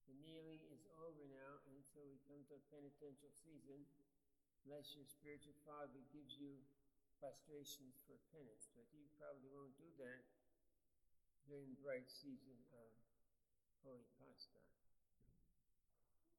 The 0.06 0.14
kneeling 0.22 0.62
is 0.70 0.86
over 1.02 1.26
now 1.26 1.58
until 1.90 2.06
we 2.06 2.22
come 2.30 2.38
to 2.46 2.54
a 2.54 2.62
penitential 2.70 3.34
season, 3.34 3.82
unless 4.62 4.94
your 4.94 5.02
spiritual 5.02 5.58
father 5.66 5.98
gives 6.14 6.38
you 6.38 6.54
prostrations 7.18 7.98
for 8.06 8.14
penance. 8.30 8.70
But 8.78 8.86
you 8.94 9.02
probably 9.18 9.50
won't 9.50 9.74
do 9.74 9.90
that 9.98 10.22
during 11.50 11.66
the 11.74 11.82
bright 11.82 12.06
season 12.06 12.54
of 12.78 12.86
Holy 13.82 14.06
Pascha. 14.22 14.62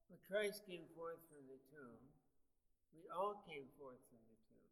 When 0.08 0.24
Christ 0.24 0.63
came 0.63 0.88
forth 0.96 1.20
from 1.27 1.43
the 1.51 1.60
tomb, 1.67 2.00
we 2.96 3.12
all 3.12 3.43
came 3.43 3.67
forth 3.75 4.00
from 4.08 4.24
the 4.31 4.39
tomb. 4.48 4.72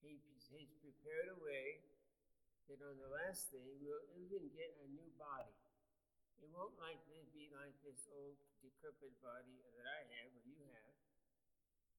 He, 0.00 0.16
he's 0.48 0.72
prepared 0.80 1.28
a 1.28 1.38
way 1.44 1.84
that 2.72 2.80
on 2.80 2.96
the 2.96 3.12
last 3.20 3.52
day 3.52 3.68
we'll 3.84 4.08
even 4.16 4.48
get 4.56 4.72
a 4.80 4.88
new 4.96 5.12
body. 5.20 5.61
It 6.42 6.50
won't 6.50 6.74
like 6.82 6.98
this 7.06 7.22
be 7.30 7.46
like 7.54 7.78
this 7.86 8.02
old 8.10 8.34
decrepit 8.58 9.14
body 9.22 9.62
that 9.78 9.86
I 9.86 10.02
have 10.18 10.34
or 10.34 10.42
you 10.42 10.58
have, 10.74 10.94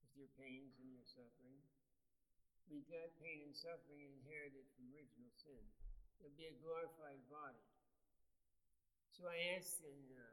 with 0.03 0.11
your 0.19 0.27
pains 0.35 0.75
and 0.83 0.91
your 0.91 1.07
suffering. 1.07 1.63
We 2.67 2.83
got 2.91 3.07
pain 3.23 3.39
and 3.47 3.55
suffering 3.55 4.03
inherited 4.03 4.67
from 4.75 4.91
original 4.91 5.31
sin. 5.39 5.63
It'll 6.19 6.35
be 6.35 6.51
a 6.51 6.55
glorified 6.59 7.23
body. 7.31 7.63
So 9.15 9.31
I 9.31 9.55
asked 9.55 9.79
in 9.79 9.99
uh, 10.11 10.27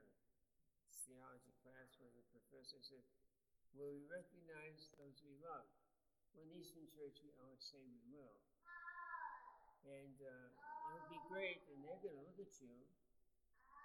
theology 1.06 1.54
class 1.62 1.94
where 2.02 2.10
the 2.10 2.26
professor 2.34 2.82
said, 2.82 3.06
Will 3.78 3.94
we 3.94 4.02
recognize 4.10 4.90
those 4.98 5.22
we 5.22 5.38
love? 5.38 5.70
Well, 6.34 6.50
in 6.50 6.58
Eastern 6.58 6.90
Church, 6.90 7.14
we 7.22 7.30
always 7.38 7.62
say 7.62 7.78
we 7.78 8.02
will. 8.10 8.38
And 9.86 10.18
uh, 10.18 10.50
it'll 10.98 11.14
be 11.14 11.22
great, 11.30 11.62
and 11.70 11.78
they're 11.86 12.02
going 12.02 12.18
to 12.18 12.24
look 12.26 12.42
at 12.42 12.50
you, 12.58 12.74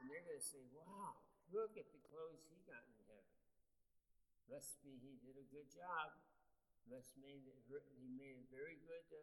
and 0.02 0.12
they're 0.12 0.24
going 0.26 0.40
to 0.40 0.44
say, 0.44 0.64
Wow, 0.76 1.20
look 1.52 1.76
at 1.80 1.88
the 1.92 2.02
clothes 2.12 2.44
he 2.52 2.60
got 2.68 2.84
in 2.84 2.98
heaven. 3.08 3.36
Must 4.52 4.76
be 4.86 4.96
he 5.00 5.18
did 5.22 5.40
a 5.40 5.48
good 5.50 5.68
job. 5.72 6.16
Must 6.86 7.14
made 7.18 7.42
he 7.46 8.08
made 8.14 8.38
a 8.38 8.46
very 8.54 8.78
good 8.86 9.06
uh, 9.10 9.22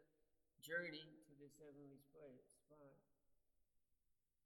journey 0.62 1.06
to 1.28 1.32
this 1.38 1.54
heavenly 1.62 2.02
spot. 2.02 2.22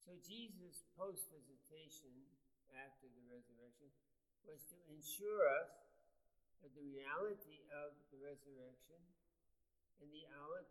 So 0.06 0.14
Jesus' 0.22 0.86
post 0.94 1.26
visitation 1.34 2.14
after 2.78 3.10
the 3.10 3.26
resurrection 3.26 3.90
was 4.46 4.62
to 4.70 4.78
ensure 4.86 5.42
us 5.58 5.82
of 6.62 6.70
the 6.78 6.86
reality 6.86 7.66
of 7.74 7.90
the 8.14 8.22
resurrection 8.22 9.02
and 9.98 10.06
the 10.06 10.22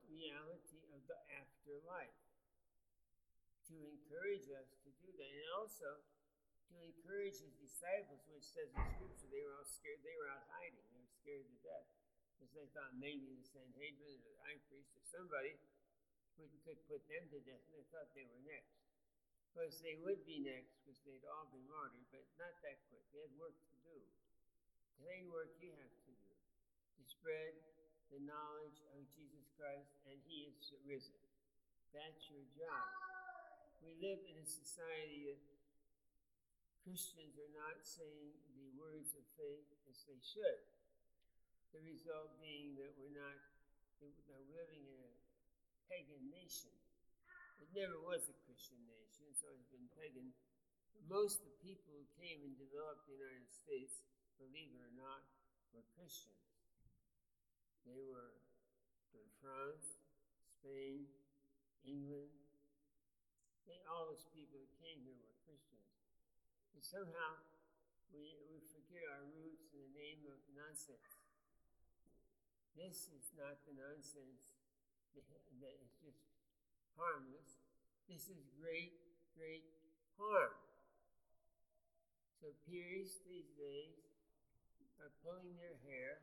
reality 0.08 0.88
of 0.96 1.04
the 1.12 1.20
afterlife. 1.36 2.16
To 3.68 3.76
encourage 3.92 4.48
us 4.56 4.72
and 5.20 5.50
also 5.56 6.02
to 6.72 6.76
encourage 6.82 7.40
his 7.40 7.56
disciples, 7.62 8.22
which 8.32 8.46
says 8.46 8.72
in 8.74 8.84
Scripture 8.96 9.30
they 9.32 9.44
were 9.46 9.56
all 9.56 9.68
scared, 9.68 10.02
they 10.02 10.16
were 10.20 10.32
out 10.32 10.46
hiding, 10.52 10.82
they 10.92 11.00
were 11.00 11.14
scared 11.22 11.46
to 11.46 11.58
death 11.64 11.88
because 12.36 12.52
they 12.52 12.68
thought 12.76 12.92
maybe 13.00 13.32
the 13.32 13.48
Sanhedrin 13.48 14.20
or 14.20 14.32
the 14.36 14.44
high 14.44 14.60
priest 14.68 14.92
or 14.98 15.04
somebody 15.08 15.56
would, 16.36 16.52
could 16.68 16.80
put 16.92 17.02
them 17.08 17.24
to 17.32 17.40
death, 17.48 17.64
and 17.72 17.74
they 17.80 17.86
thought 17.94 18.12
they 18.12 18.28
were 18.28 18.44
next. 18.44 18.76
Course, 19.56 19.80
they 19.80 19.96
would 20.04 20.20
be 20.28 20.44
next 20.44 20.76
because 20.84 21.00
they'd 21.08 21.24
all 21.32 21.48
be 21.48 21.64
martyred, 21.72 22.04
but 22.12 22.28
not 22.36 22.52
that 22.60 22.76
quick. 22.92 23.00
They 23.16 23.24
had 23.24 23.32
work 23.40 23.56
to 23.56 23.76
do. 23.88 24.04
Same 25.00 25.32
work 25.32 25.48
you 25.64 25.72
have 25.80 25.96
to 25.96 26.12
do 26.12 26.36
to 27.00 27.02
spread 27.08 27.56
the 28.12 28.20
knowledge 28.20 28.84
of 28.92 29.08
Jesus 29.16 29.48
Christ, 29.56 29.96
and 30.12 30.20
He 30.28 30.52
is 30.52 30.60
risen. 30.84 31.16
That's 31.96 32.28
your 32.28 32.44
job. 32.52 33.15
We 33.86 33.94
live 34.02 34.18
in 34.26 34.34
a 34.42 34.48
society 34.50 35.30
that 35.30 35.38
Christians 36.82 37.38
are 37.38 37.54
not 37.54 37.86
saying 37.86 38.34
the 38.58 38.74
words 38.82 39.14
of 39.14 39.22
faith 39.38 39.70
as 39.86 40.02
they 40.10 40.18
should. 40.26 40.66
The 41.70 41.86
result 41.86 42.34
being 42.42 42.74
that 42.82 42.98
we're 42.98 43.14
not 43.14 43.38
we're 44.02 44.50
living 44.50 44.90
in 44.90 45.00
a 45.06 45.14
pagan 45.86 46.34
nation. 46.34 46.74
It 47.62 47.70
never 47.78 48.02
was 48.02 48.26
a 48.26 48.38
Christian 48.50 48.82
nation, 48.90 49.30
it's 49.30 49.46
always 49.46 49.70
been 49.70 49.86
pagan. 49.94 50.34
Most 51.06 51.46
of 51.46 51.54
the 51.54 51.62
people 51.62 51.94
who 51.94 52.06
came 52.18 52.42
and 52.42 52.58
developed 52.58 53.06
the 53.06 53.14
United 53.14 53.54
States, 53.54 54.02
believe 54.42 54.74
it 54.74 54.82
or 54.82 54.94
not, 54.98 55.22
were 55.78 55.86
Christians. 55.94 56.42
They 57.86 58.02
were 58.02 58.34
from 59.14 59.30
France, 59.42 60.02
Spain, 60.58 61.06
England. 61.86 62.45
All 63.90 64.12
those 64.12 64.28
people 64.36 64.60
that 64.62 64.74
came 64.84 65.02
here 65.02 65.18
were 65.18 65.38
Christians. 65.48 65.90
And 66.76 66.84
somehow 66.84 67.42
we, 68.12 68.38
we 68.52 68.62
forget 68.70 69.02
our 69.08 69.26
roots 69.40 69.72
in 69.74 69.80
the 69.82 69.94
name 69.96 70.22
of 70.30 70.38
nonsense. 70.54 71.16
This 72.78 73.08
is 73.10 73.32
not 73.40 73.64
the 73.64 73.74
nonsense 73.74 74.60
that 75.16 75.76
is 75.82 75.92
just 76.04 76.22
harmless. 77.00 77.64
This 78.06 78.30
is 78.30 78.46
great, 78.62 78.94
great 79.34 79.66
harm. 80.20 80.54
So 82.38 82.54
priests 82.70 83.26
these 83.26 83.50
days 83.58 83.98
are 85.02 85.10
pulling 85.26 85.58
their 85.58 85.82
hair 85.90 86.22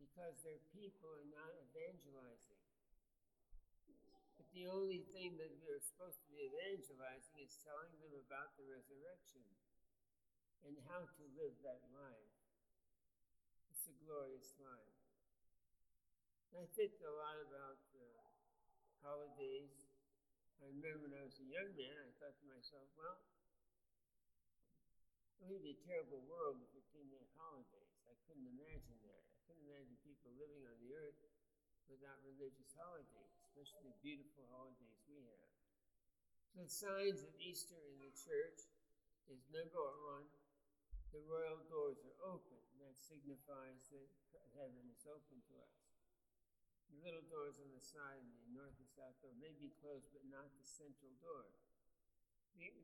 because 0.00 0.40
their 0.40 0.62
people 0.72 1.12
are 1.12 1.28
not 1.28 1.52
evangelizing. 1.68 2.47
The 4.58 4.66
only 4.74 5.06
thing 5.14 5.38
that 5.38 5.54
we're 5.62 5.78
supposed 5.78 6.18
to 6.18 6.26
be 6.34 6.50
evangelizing 6.50 7.38
is 7.38 7.62
telling 7.62 7.94
them 8.02 8.10
about 8.26 8.58
the 8.58 8.66
resurrection 8.66 9.46
and 10.66 10.74
how 10.90 11.06
to 11.06 11.22
live 11.38 11.54
that 11.62 11.78
life. 11.94 12.34
It's 13.70 13.86
a 13.86 13.94
glorious 14.02 14.58
life. 14.58 14.98
I 16.58 16.66
think 16.74 16.90
a 16.98 17.06
lot 17.06 17.38
about 17.38 17.78
holidays. 18.98 19.94
I 20.58 20.74
remember 20.74 21.06
when 21.06 21.14
I 21.14 21.22
was 21.22 21.38
a 21.38 21.46
young 21.46 21.70
man, 21.78 21.94
I 21.94 22.10
thought 22.18 22.34
to 22.42 22.46
myself, 22.50 22.90
well, 22.98 23.22
it 25.38 25.46
would 25.46 25.62
be 25.62 25.78
a 25.78 25.86
terrible 25.86 26.26
world 26.26 26.58
if 26.66 26.74
it 26.74 26.82
didn't 26.90 27.14
have 27.14 27.30
holidays. 27.38 27.94
I 28.10 28.18
couldn't 28.26 28.50
imagine 28.58 28.98
that. 29.06 29.22
I 29.22 29.38
couldn't 29.46 29.70
imagine 29.70 29.94
people 30.02 30.34
living 30.34 30.66
on 30.66 30.74
the 30.82 30.98
earth 30.98 31.22
without 31.86 32.18
religious 32.26 32.74
holidays, 32.74 33.37
especially 33.58 33.90
beautiful 34.06 34.46
holidays 34.54 35.02
we 35.10 35.18
have. 35.18 35.50
The 36.54 36.70
signs 36.70 37.26
of 37.26 37.34
Easter 37.42 37.74
in 37.90 37.98
the 37.98 38.14
church 38.14 38.70
is 39.26 39.42
number 39.50 39.82
one, 40.06 40.30
the 41.10 41.18
royal 41.26 41.58
doors 41.66 41.98
are 42.06 42.18
open. 42.22 42.54
That 42.78 42.94
signifies 42.94 43.90
that 43.90 44.46
heaven 44.54 44.86
is 44.94 45.02
open 45.10 45.42
to 45.50 45.54
us. 45.58 45.74
The 46.94 47.02
little 47.02 47.26
doors 47.26 47.58
on 47.58 47.66
the 47.74 47.82
side 47.82 48.22
and 48.22 48.30
the 48.46 48.62
north 48.62 48.78
and 48.78 48.86
south 48.94 49.18
door 49.26 49.34
may 49.42 49.50
be 49.58 49.74
closed, 49.82 50.06
but 50.14 50.22
not 50.30 50.46
the 50.54 50.62
central 50.62 51.10
door. 51.18 51.50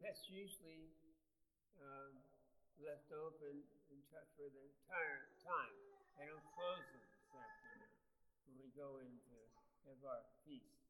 That's 0.03 0.27
usually 0.27 0.91
um, 1.79 2.19
left 2.83 3.15
open 3.15 3.63
for 4.35 4.51
the 4.51 4.63
entire 4.75 5.31
time. 5.39 5.79
I 6.19 6.27
don't 6.27 6.43
close 6.51 6.83
them 6.83 7.07
this 7.15 7.31
afternoon 7.31 7.95
when 8.51 8.55
we 8.59 8.69
go 8.75 8.99
in 8.99 9.15
have 9.89 10.01
our 10.05 10.25
feast. 10.45 10.85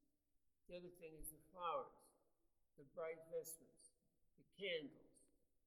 The 0.67 0.79
other 0.81 0.93
thing 0.97 1.13
is 1.19 1.29
the 1.29 1.41
flowers, 1.53 1.95
the 2.79 2.87
bright 2.97 3.21
vestments, 3.29 3.93
the 4.39 4.47
candles. 4.57 5.13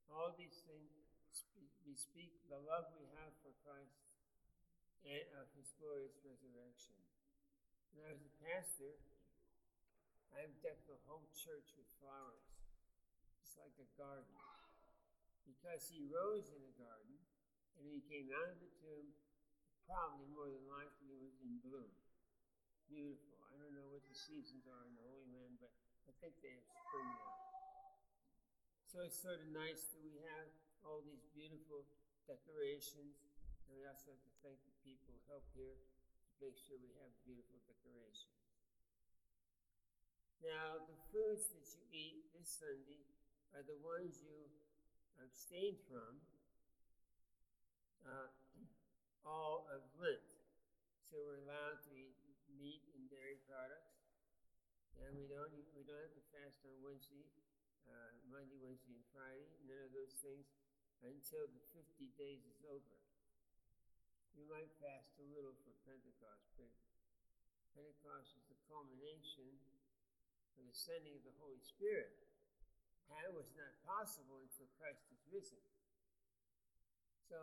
All 0.09 0.33
these 0.35 0.65
things 0.65 0.99
bespeak 1.85 2.37
the 2.53 2.61
love 2.61 2.89
we 2.97 3.09
have 3.17 3.33
for 3.41 3.53
Christ 3.65 4.05
and 5.09 5.25
of 5.41 5.49
his 5.57 5.73
glorious 5.81 6.21
resurrection. 6.21 6.97
When 7.97 8.13
as 8.13 8.21
a 8.21 8.33
pastor, 8.45 8.93
I 10.37 10.45
have 10.45 10.53
decked 10.61 10.85
the 10.85 11.01
whole 11.09 11.25
church 11.33 11.73
with 11.77 11.89
flowers, 11.99 12.45
just 13.41 13.57
like 13.57 13.73
a 13.81 13.89
garden. 13.97 14.37
because 15.49 15.89
he 15.89 16.05
rose 16.07 16.53
in 16.53 16.61
a 16.61 16.75
garden 16.77 17.17
and 17.81 17.89
he 17.89 18.05
came 18.05 18.29
out 18.37 18.53
of 18.53 18.61
the 18.61 18.71
tomb, 18.85 19.09
probably 19.89 20.29
more 20.31 20.47
than 20.53 20.65
likely 20.69 21.09
was 21.19 21.41
in 21.41 21.57
bloom. 21.65 21.89
Beautiful. 22.89 23.37
I 23.53 23.61
don't 23.61 23.77
know 23.77 23.85
what 23.93 24.01
the 24.09 24.17
seasons 24.17 24.65
are 24.65 24.85
in 24.89 24.97
the 24.97 25.05
Holy 25.05 25.29
Land, 25.29 25.61
but 25.61 25.69
I 26.09 26.13
think 26.25 26.41
they 26.41 26.57
have 26.57 26.65
spring 26.65 27.05
now. 27.05 27.37
So 28.89 29.05
it's 29.05 29.21
sort 29.21 29.45
of 29.45 29.53
nice 29.53 29.93
that 29.93 30.01
we 30.01 30.17
have 30.25 30.49
all 30.89 31.05
these 31.05 31.21
beautiful 31.37 31.85
decorations, 32.25 33.21
and 33.69 33.77
we 33.77 33.85
also 33.85 34.17
have 34.17 34.25
to 34.25 34.35
thank 34.41 34.57
the 34.65 34.73
people 34.81 35.05
who 35.13 35.21
help 35.29 35.45
here 35.53 35.77
to 35.77 36.33
make 36.41 36.57
sure 36.57 36.81
we 36.81 36.97
have 37.05 37.13
beautiful 37.29 37.61
decorations. 37.69 38.41
Now, 40.41 40.81
the 40.89 40.97
foods 41.13 41.53
that 41.53 41.69
you 41.77 41.85
eat 41.93 42.25
this 42.33 42.49
Sunday 42.49 43.05
are 43.53 43.65
the 43.69 43.77
ones 43.85 44.25
you 44.25 44.49
abstained 45.21 45.85
from 45.85 46.25
uh, 48.09 48.33
all 49.29 49.69
of 49.69 49.85
Lent. 50.01 50.25
So 51.05 51.21
we're 51.21 51.45
allowed 51.45 51.85
to 51.85 51.93
eat 51.93 52.08
products, 53.49 53.97
and 55.01 55.17
we 55.17 55.25
don't 55.25 55.49
we 55.73 55.81
don't 55.89 55.97
have 55.97 56.13
to 56.13 56.25
fast 56.37 56.61
on 56.69 56.77
Wednesday, 56.85 57.25
uh, 57.89 58.13
Monday, 58.29 58.61
Wednesday, 58.61 58.93
and 58.93 59.07
Friday. 59.09 59.49
None 59.65 59.89
of 59.89 59.93
those 59.97 60.13
things 60.21 60.45
until 61.01 61.49
the 61.49 61.65
50 61.73 62.13
days 62.21 62.45
is 62.45 62.61
over. 62.69 63.01
We 64.37 64.45
might 64.53 64.69
fast 64.79 65.17
a 65.19 65.27
little 65.33 65.57
for 65.65 65.73
Pentecost, 65.89 66.45
but 66.61 66.69
Pentecost 67.73 68.37
is 68.37 68.45
the 68.53 68.61
culmination 68.69 69.57
for 70.53 70.63
the 70.63 70.77
sending 70.77 71.17
of 71.17 71.25
the 71.25 71.35
Holy 71.41 71.65
Spirit. 71.65 72.13
It 73.29 73.33
was 73.37 73.53
not 73.61 73.73
possible 73.85 74.41
until 74.41 74.69
Christ 74.81 75.05
is 75.13 75.21
risen. 75.29 75.61
So 77.29 77.37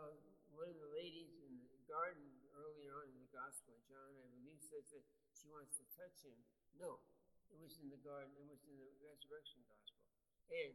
one 0.50 0.66
of 0.66 0.78
the 0.82 0.90
ladies 0.90 1.30
in 1.46 1.62
the 1.70 1.82
garden 1.86 2.26
earlier 2.58 2.90
on 2.90 3.06
in 3.06 3.18
the 3.22 3.25
Gospel 3.36 3.76
John, 3.84 4.16
I 4.16 4.24
believe, 4.32 4.64
says 4.64 4.88
that 4.96 5.04
she 5.36 5.44
wants 5.52 5.76
to 5.76 5.84
touch 5.92 6.24
him. 6.24 6.40
No, 6.80 7.04
it 7.52 7.60
was 7.60 7.76
in 7.76 7.92
the 7.92 8.00
garden, 8.00 8.32
it 8.40 8.48
was 8.48 8.64
in 8.64 8.80
the 8.80 8.88
resurrection 9.04 9.60
gospel. 9.68 10.08
And 10.48 10.72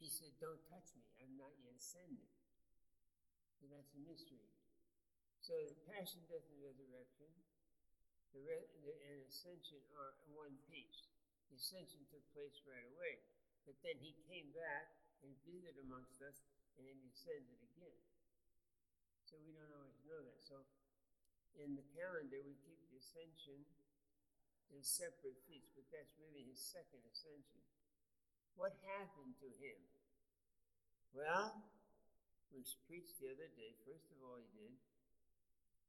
he 0.00 0.08
said, 0.08 0.32
Don't 0.40 0.64
touch 0.72 0.88
me, 0.96 1.04
I'm 1.20 1.36
not 1.36 1.52
yet 1.60 1.76
ascended. 1.76 2.32
So 3.60 3.68
that's 3.68 3.92
a 3.92 4.00
mystery. 4.08 4.48
So 5.44 5.52
the 5.68 5.76
passion, 5.92 6.24
death, 6.32 6.48
and 6.48 6.64
resurrection 6.64 7.28
the, 8.32 8.40
re- 8.40 8.72
the, 8.80 8.92
and 9.12 9.20
ascension 9.28 9.80
are 10.00 10.16
one 10.32 10.56
piece. 10.72 11.04
The 11.52 11.60
ascension 11.60 12.00
took 12.08 12.24
place 12.32 12.56
right 12.64 12.88
away, 12.96 13.20
but 13.68 13.76
then 13.84 14.00
he 14.00 14.16
came 14.24 14.48
back 14.56 14.88
and 15.20 15.36
visited 15.44 15.76
amongst 15.84 16.16
us, 16.24 16.40
and 16.80 16.88
then 16.88 16.96
he 16.96 17.12
ascended 17.12 17.60
again. 17.60 18.00
So 19.28 19.36
we 19.44 19.52
don't 19.52 19.68
always 19.76 20.00
know 20.08 20.20
that. 20.24 20.40
So 20.40 20.64
in 21.60 21.76
the 21.76 21.86
calendar, 21.92 22.40
we 22.44 22.56
keep 22.64 22.80
the 22.88 22.96
ascension 22.96 23.64
as 24.72 24.88
separate 24.88 25.36
feasts, 25.44 25.72
but 25.76 25.84
that's 25.92 26.16
really 26.16 26.48
his 26.48 26.60
second 26.60 27.04
ascension. 27.04 27.60
What 28.56 28.76
happened 28.84 29.36
to 29.40 29.48
him? 29.60 29.80
Well, 31.12 31.60
we 32.52 32.64
preached 32.88 33.20
the 33.20 33.32
other 33.32 33.48
day. 33.52 33.76
First 33.84 34.08
of 34.12 34.20
all, 34.24 34.40
he 34.40 34.48
did 34.56 34.76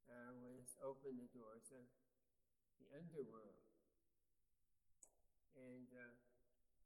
uh, 0.08 0.32
was 0.36 0.76
open 0.84 1.16
the 1.16 1.28
doors. 1.32 1.64
So 1.68 1.80
the 2.80 2.88
underworld. 2.96 3.56
And 5.54 5.88
uh, 5.94 6.14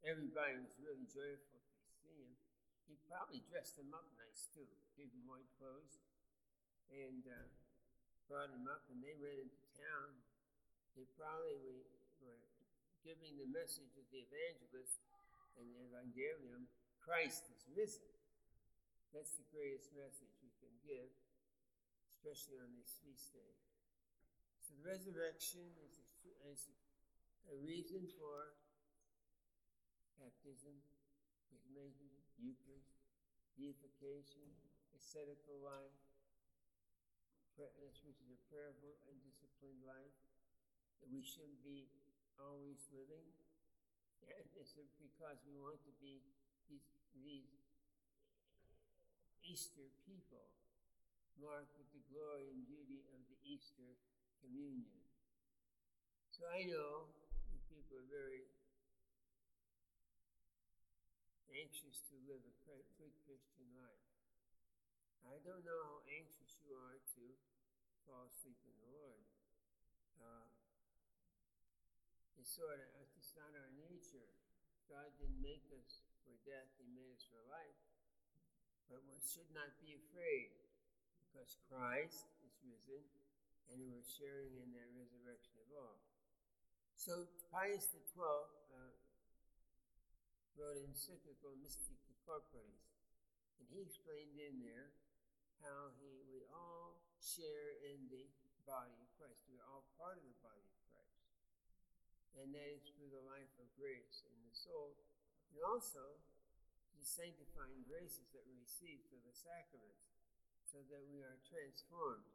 everybody 0.05 0.61
was 0.61 0.77
really 0.79 1.07
joyful 1.09 1.59
to 1.59 1.87
see 1.99 2.15
him. 2.21 2.33
He 2.85 2.95
probably 3.05 3.41
dressed 3.45 3.77
them 3.77 3.93
up 3.93 4.07
nice 4.17 4.49
too, 4.49 4.65
gave 4.97 5.13
them 5.13 5.25
white 5.29 5.49
clothes, 5.61 6.01
and 6.89 7.21
uh, 7.25 7.49
brought 8.29 8.53
them 8.53 8.69
up, 8.69 8.85
and 8.93 9.01
they 9.01 9.17
went 9.17 9.41
into 9.41 9.59
town. 9.73 10.13
They 10.93 11.09
probably 11.17 11.57
were, 11.65 11.81
giving 13.01 13.39
the 13.39 13.47
message 13.49 13.95
of 13.95 14.05
the 14.11 14.21
evangelist 14.27 14.99
and 15.55 15.65
the 15.71 15.87
evangelium 15.87 16.67
Christ 16.99 17.47
is 17.49 17.63
risen. 17.71 18.05
That's 19.15 19.33
the 19.39 19.47
greatest 19.49 19.95
message 19.95 20.29
we 20.43 20.51
can 20.61 20.69
give, 20.85 21.09
especially 22.13 22.59
on 22.61 22.69
this 22.77 22.99
feast 23.01 23.33
day. 23.33 23.55
So 24.61 24.77
the 24.77 24.85
resurrection 24.85 25.63
is 25.81 25.97
a, 25.97 26.05
is 26.51 26.69
a 27.49 27.57
reason 27.65 28.05
for 28.19 28.53
baptism, 30.21 30.75
confirmation, 31.49 32.11
Eucharist, 32.37 32.93
deification, 33.57 34.45
ascetical 34.93 35.57
life, 35.65 36.08
which 37.83 37.99
is 38.07 38.15
a 38.23 38.39
prayerful 38.47 38.95
and 39.11 39.19
disciplined 39.19 39.83
life 39.83 40.15
that 41.03 41.11
we 41.11 41.19
shouldn't 41.19 41.59
be 41.59 41.91
always 42.39 42.79
living. 42.95 43.27
And 44.23 44.47
it's 44.55 44.75
because 44.95 45.43
we 45.43 45.59
want 45.59 45.83
to 45.83 45.91
be 45.99 46.23
these, 46.71 46.87
these 47.19 47.51
Easter 49.43 49.91
people, 50.07 50.47
marked 51.41 51.75
with 51.75 51.89
the 51.91 52.03
glory 52.11 52.47
and 52.47 52.63
beauty 52.63 53.03
of 53.11 53.19
the 53.27 53.39
Easter 53.43 53.97
communion. 54.39 55.03
So 56.31 56.47
I 56.47 56.63
know 56.63 57.11
that 57.11 57.59
people 57.67 57.99
are 57.99 58.07
very 58.07 58.47
anxious 61.51 61.99
to 62.07 62.15
live 62.23 62.39
a 62.39 62.55
good 62.95 63.11
Christian 63.27 63.67
life. 63.75 64.05
I 65.27 65.41
don't 65.43 65.65
know 65.65 65.81
how 65.85 65.99
anxious 66.07 66.57
you 66.63 66.73
are 66.73 66.95
fall 68.09 68.25
asleep 68.25 68.57
in 68.65 68.73
the 68.81 68.89
Lord. 68.89 69.21
Uh, 70.17 70.49
it's 72.41 72.49
sort 72.49 72.81
of, 72.81 73.05
it's 73.13 73.37
not 73.37 73.53
our 73.53 73.69
nature. 73.77 74.33
God 74.89 75.13
didn't 75.21 75.37
make 75.37 75.69
us 75.77 76.01
for 76.25 76.33
death, 76.41 76.73
He 76.81 76.89
made 76.89 77.13
us 77.13 77.21
for 77.29 77.37
life. 77.53 77.77
But 78.89 79.05
one 79.05 79.21
should 79.21 79.53
not 79.53 79.77
be 79.77 79.93
afraid 79.93 80.57
because 81.21 81.61
Christ 81.69 82.25
is 82.41 82.57
risen 82.65 83.05
and 83.69 83.77
we're 83.85 84.01
sharing 84.01 84.57
in 84.57 84.73
that 84.73 84.89
resurrection 84.97 85.61
of 85.61 85.69
all. 85.77 86.01
So 86.97 87.29
Pius 87.53 87.93
XII 87.93 88.09
uh, 88.17 88.97
wrote 90.57 90.81
an 90.81 90.89
encyclical 90.89 91.53
Mystica 91.61 92.17
Corporis, 92.25 92.89
and 93.61 93.69
he 93.69 93.85
explained 93.85 94.41
in 94.41 94.57
there 94.57 94.89
how 95.61 95.93
he 96.01 96.25
we 96.25 96.41
all 96.49 96.98
share 97.21 97.79
in 97.83 98.07
the 98.09 98.25
body 98.65 98.95
of 98.99 99.07
Christ. 99.15 99.43
We're 99.51 99.67
all 99.67 99.85
part 99.99 100.17
of 100.17 100.25
the 100.25 100.39
body 100.43 100.63
of 100.63 100.79
Christ. 100.89 101.19
And 102.39 102.55
that 102.55 102.69
is 102.71 102.87
through 102.95 103.11
the 103.11 103.23
life 103.27 103.51
of 103.59 103.67
grace 103.75 104.23
in 104.25 104.37
the 104.47 104.55
soul, 104.55 104.95
and 105.51 105.59
also 105.63 106.19
the 106.95 107.05
sanctifying 107.05 107.83
graces 107.87 108.31
that 108.31 108.43
we 108.47 108.55
receive 108.59 109.03
through 109.07 109.23
the 109.27 109.35
sacraments, 109.35 110.07
so 110.63 110.79
that 110.91 111.03
we 111.09 111.19
are 111.25 111.39
transformed 111.47 112.29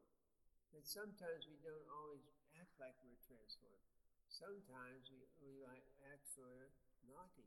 but 0.74 0.82
sometimes 0.90 1.46
we 1.46 1.54
don't 1.62 1.86
always 1.86 2.26
act 2.58 2.74
like 2.82 2.98
we're 3.06 3.22
transformed. 3.22 3.86
Sometimes 4.26 5.06
we, 5.06 5.22
we 5.38 5.62
like 5.62 5.86
act 6.10 6.26
sort 6.34 6.50
of 6.50 6.66
naughty. 7.06 7.46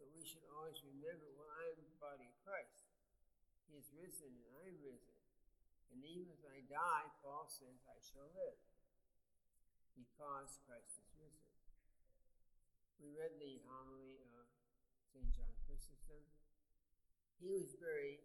But 0.00 0.08
we 0.16 0.24
should 0.24 0.48
always 0.56 0.80
remember, 0.80 1.28
well, 1.36 1.52
I 1.52 1.76
am 1.76 1.84
the 1.84 2.00
body 2.00 2.24
of 2.24 2.36
Christ. 2.40 2.88
He 3.68 3.76
is 3.76 3.92
risen 3.92 4.32
and 4.32 4.52
I 4.56 4.72
am 4.72 4.80
risen. 4.80 5.15
And 5.92 6.02
even 6.02 6.28
as 6.32 6.42
I 6.46 6.64
die, 6.66 7.06
Paul 7.22 7.46
says, 7.46 7.82
I 7.86 7.98
shall 8.02 8.28
live. 8.34 8.60
Because 9.96 10.60
Christ 10.66 11.00
is 11.00 11.10
risen. 11.16 11.46
We 13.00 13.12
read 13.12 13.36
the 13.40 13.60
homily 13.68 14.20
of 14.36 14.44
St. 15.12 15.28
John 15.32 15.52
Chrysostom. 15.64 16.24
He 17.40 17.48
was 17.52 17.76
very 17.76 18.20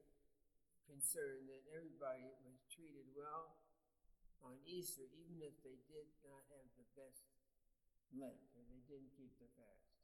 concerned 0.88 1.48
that 1.48 1.64
everybody 1.72 2.28
was 2.44 2.60
treated 2.68 3.08
well 3.16 3.56
on 4.44 4.58
Easter, 4.68 5.08
even 5.16 5.40
if 5.40 5.56
they 5.64 5.78
did 5.88 6.08
not 6.26 6.44
have 6.52 6.68
the 6.76 6.88
best 6.98 7.32
Lent 8.12 8.44
or 8.52 8.64
they 8.68 8.84
didn't 8.92 9.16
keep 9.16 9.32
the 9.40 9.48
fast. 9.56 9.96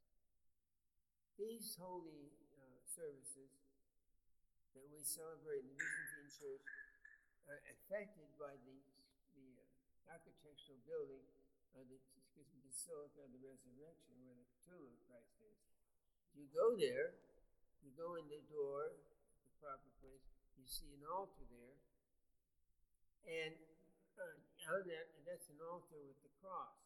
These 1.36 1.76
holy 1.76 2.32
uh, 2.56 2.80
services 2.88 3.52
that 4.72 4.86
we 4.88 5.04
celebrate 5.04 5.68
in 5.68 5.76
the 5.76 5.76
Byzantine 5.76 6.32
Church 6.32 6.64
affected 7.48 8.28
by 8.36 8.52
the, 8.68 8.76
the 9.32 9.48
uh, 9.56 10.12
architectural 10.12 10.76
building 10.84 11.24
of 11.78 11.88
the 11.88 12.00
Basilica 12.68 13.24
of 13.24 13.30
the 13.32 13.42
Resurrection, 13.42 14.12
where 14.22 14.36
the 14.36 14.48
tomb 14.68 14.84
of 14.84 14.98
Christ 15.08 15.34
is. 15.42 15.58
You 16.36 16.46
go 16.52 16.76
there, 16.78 17.16
you 17.82 17.90
go 17.96 18.14
in 18.20 18.26
the 18.28 18.42
door, 18.52 18.92
the 19.42 19.52
proper 19.58 19.90
place, 19.98 20.22
you 20.54 20.66
see 20.68 20.92
an 20.94 21.02
altar 21.08 21.42
there, 21.50 21.76
and 23.26 23.54
uh, 24.20 24.74
on 24.74 24.84
that, 24.86 25.06
and 25.16 25.22
that's 25.24 25.48
an 25.48 25.60
altar 25.64 25.98
with 26.04 26.20
the 26.20 26.32
cross. 26.38 26.76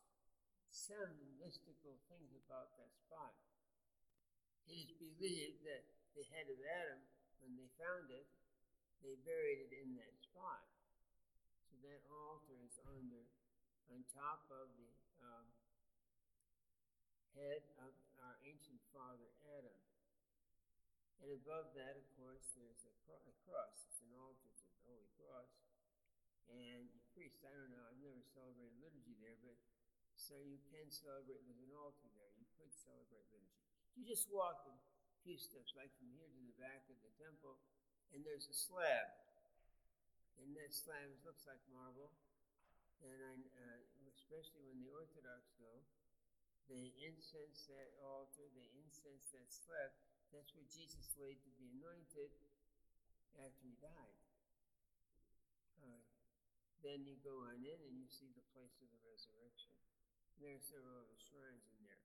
Some 0.72 1.12
mystical 1.36 1.98
things 2.08 2.32
about 2.46 2.72
that 2.78 2.92
spot. 2.96 3.34
It 4.70 4.88
is 4.88 4.92
believed 4.96 5.66
that 5.66 5.84
the 6.16 6.24
head 6.32 6.48
of 6.48 6.56
Adam, 6.62 7.02
when 7.44 7.58
they 7.58 7.68
found 7.76 8.08
it, 8.08 8.24
they 9.02 9.18
buried 9.26 9.66
it 9.66 9.72
in 9.74 9.98
that 9.98 10.14
spot. 10.32 10.64
So 11.68 11.76
that 11.84 12.00
altar 12.08 12.56
is 12.64 12.80
under, 12.88 13.28
on 13.92 14.00
top 14.16 14.48
of 14.48 14.72
the 14.80 14.88
um, 15.20 15.44
head 17.36 17.60
of 17.84 17.92
our 18.24 18.40
ancient 18.48 18.80
father 18.96 19.28
Adam. 19.44 19.76
And 21.20 21.36
above 21.36 21.76
that, 21.76 22.00
of 22.00 22.06
course, 22.16 22.48
there's 22.56 22.82
a, 22.88 22.94
cro- 23.04 23.20
a 23.28 23.34
cross. 23.44 23.84
It's 23.92 24.00
an 24.00 24.10
altar, 24.16 24.48
it's 24.48 24.64
a 24.64 24.72
holy 24.88 25.06
cross. 25.20 25.52
And 26.48 26.88
the 26.96 27.04
priest, 27.12 27.44
I 27.44 27.52
don't 27.52 27.70
know, 27.70 27.84
I've 27.84 28.00
never 28.00 28.24
celebrated 28.32 28.74
liturgy 28.80 29.14
there, 29.20 29.36
but 29.44 29.54
so 30.16 30.40
you 30.40 30.58
can 30.72 30.88
celebrate, 30.88 31.44
there's 31.44 31.62
an 31.62 31.76
altar 31.76 32.08
there. 32.16 32.32
You 32.40 32.48
could 32.56 32.72
celebrate 32.72 33.28
liturgy. 33.28 33.60
You 33.94 34.08
just 34.08 34.32
walk 34.32 34.64
a 34.64 34.74
few 35.22 35.36
steps, 35.36 35.76
like 35.76 35.92
from 36.00 36.08
here 36.16 36.26
to 36.26 36.40
the 36.42 36.56
back 36.56 36.88
of 36.88 36.96
the 37.04 37.12
temple, 37.20 37.60
and 38.10 38.24
there's 38.24 38.48
a 38.48 38.56
slab. 38.56 39.12
And 40.40 40.56
that 40.56 40.72
slab 40.72 41.12
looks 41.26 41.44
like 41.44 41.60
marble. 41.68 42.12
And 43.02 43.18
I, 43.18 43.34
uh, 43.34 43.80
especially 44.14 44.62
when 44.64 44.78
the 44.78 44.90
Orthodox 44.94 45.50
go, 45.58 45.82
they 46.70 46.94
incense 47.02 47.66
that 47.66 47.92
altar, 48.00 48.46
they 48.54 48.70
incense 48.78 49.28
that 49.34 49.50
slab. 49.50 49.90
That's 50.30 50.54
where 50.54 50.64
Jesus 50.70 51.12
laid 51.18 51.42
to 51.44 51.52
be 51.58 51.68
anointed 51.76 52.32
after 53.36 53.60
he 53.66 53.74
died. 53.82 54.18
Right. 55.82 56.06
Then 56.80 57.04
you 57.04 57.18
go 57.20 57.42
on 57.44 57.60
in 57.60 57.78
and 57.82 57.94
you 57.98 58.08
see 58.08 58.30
the 58.32 58.46
place 58.54 58.78
of 58.80 58.88
the 58.88 59.02
resurrection. 59.02 59.74
And 60.38 60.46
there 60.46 60.56
are 60.56 60.64
several 60.64 61.02
other 61.02 61.18
shrines 61.18 61.66
in 61.74 61.80
there. 61.84 62.02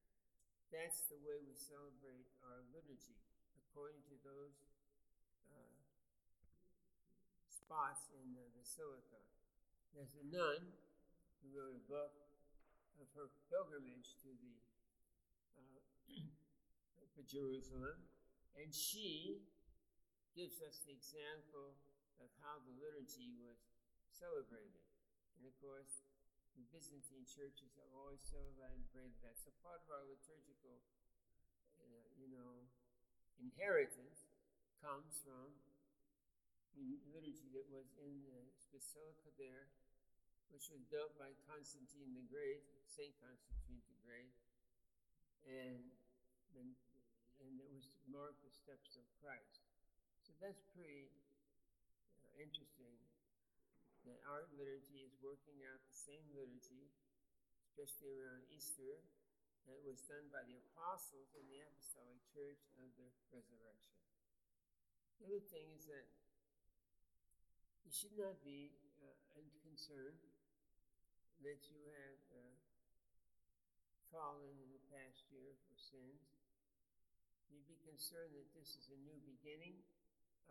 That's 0.74 1.08
the 1.08 1.22
way 1.24 1.40
we 1.48 1.56
celebrate 1.56 2.28
our 2.44 2.60
liturgy, 2.76 3.16
according 3.56 4.04
to 4.12 4.20
those 4.20 4.68
uh, 5.48 5.80
spots 7.67 8.08
in 8.15 8.32
the 8.32 8.47
basilica. 8.56 9.19
There's 9.91 10.15
a 10.15 10.23
nun 10.32 10.71
who 11.43 11.51
wrote 11.51 11.75
a 11.75 11.84
book 11.84 12.15
of 12.95 13.12
her 13.12 13.27
pilgrimage 13.51 14.15
to 14.23 14.32
the 14.39 14.56
uh, 15.60 16.23
Jerusalem, 17.27 17.99
and 18.56 18.71
she 18.71 19.43
gives 20.32 20.63
us 20.63 20.80
the 20.88 20.95
example 20.95 21.75
of 22.23 22.32
how 22.39 22.63
the 22.63 22.71
liturgy 22.80 23.36
was 23.36 23.60
celebrated. 24.15 24.88
And 25.36 25.43
of 25.43 25.51
course, 25.60 26.08
the 26.56 26.63
Byzantine 26.71 27.27
churches 27.27 27.75
have 27.84 27.91
always 27.91 28.23
celebrated 28.23 28.88
that. 29.27 29.36
So 29.43 29.51
part 29.60 29.84
of 29.84 29.91
our 29.91 30.08
liturgical, 30.08 30.88
uh, 31.84 32.15
you 32.15 32.32
know, 32.32 32.63
inheritance 33.43 34.23
comes 34.80 35.19
from 35.19 35.51
liturgy 37.10 37.50
that 37.54 37.66
was 37.74 37.90
in 37.98 38.22
the 38.26 38.40
basilica 38.70 39.30
there, 39.38 39.70
which 40.54 40.70
was 40.70 40.84
built 40.88 41.18
by 41.18 41.34
Constantine 41.50 42.13
the 42.13 42.26
Great, 42.30 42.63
Saint 42.86 43.13
Constantine 43.22 43.82
the 43.90 43.98
Great, 44.06 44.34
and 45.48 45.82
then 46.54 46.74
and 47.38 47.54
it 47.62 47.70
was 47.70 47.94
to 47.94 48.02
mark 48.10 48.34
the 48.42 48.50
steps 48.50 48.98
of 48.98 49.06
Christ. 49.22 49.62
So 50.26 50.34
that's 50.42 50.66
pretty 50.74 51.13
uh, 52.26 52.42
interesting 52.42 52.98
that 54.10 54.18
our 54.26 54.48
liturgy 54.58 55.06
is 55.06 55.13
working 55.22 55.62
out 55.68 55.78
the 55.86 55.98
same 55.98 56.26
liturgy, 56.34 56.90
especially 57.70 58.18
around 58.18 58.42
Easter, 58.50 59.04
that 59.68 59.84
was 59.84 60.00
done 60.08 60.32
by 60.32 60.42
the 60.48 60.56
apostles 60.72 61.36
in 61.36 61.44
the 61.52 61.60
apostolic 61.60 62.24
church 62.32 62.63
of 62.80 62.88
the 62.96 63.08
resurrection. 63.36 64.00
The 65.20 65.28
other 65.28 65.44
thing 65.52 65.68
is 65.76 65.84
that 65.92 66.08
you 67.88 67.95
should 67.95 68.19
not 68.19 68.36
be 68.43 68.67
uh, 69.00 69.15
that 71.39 71.63
you 71.71 71.80
have 71.88 72.19
uh, 72.36 72.52
fallen 74.12 74.52
in 74.60 74.67
the 74.76 74.84
past 74.91 75.23
year 75.32 75.56
for 75.63 75.80
sins. 75.80 76.36
You'd 77.47 77.63
be 77.71 77.80
concerned 77.88 78.36
that 78.36 78.52
this 78.52 78.76
is 78.76 78.91
a 78.91 79.00
new 79.08 79.15
beginning 79.23 79.80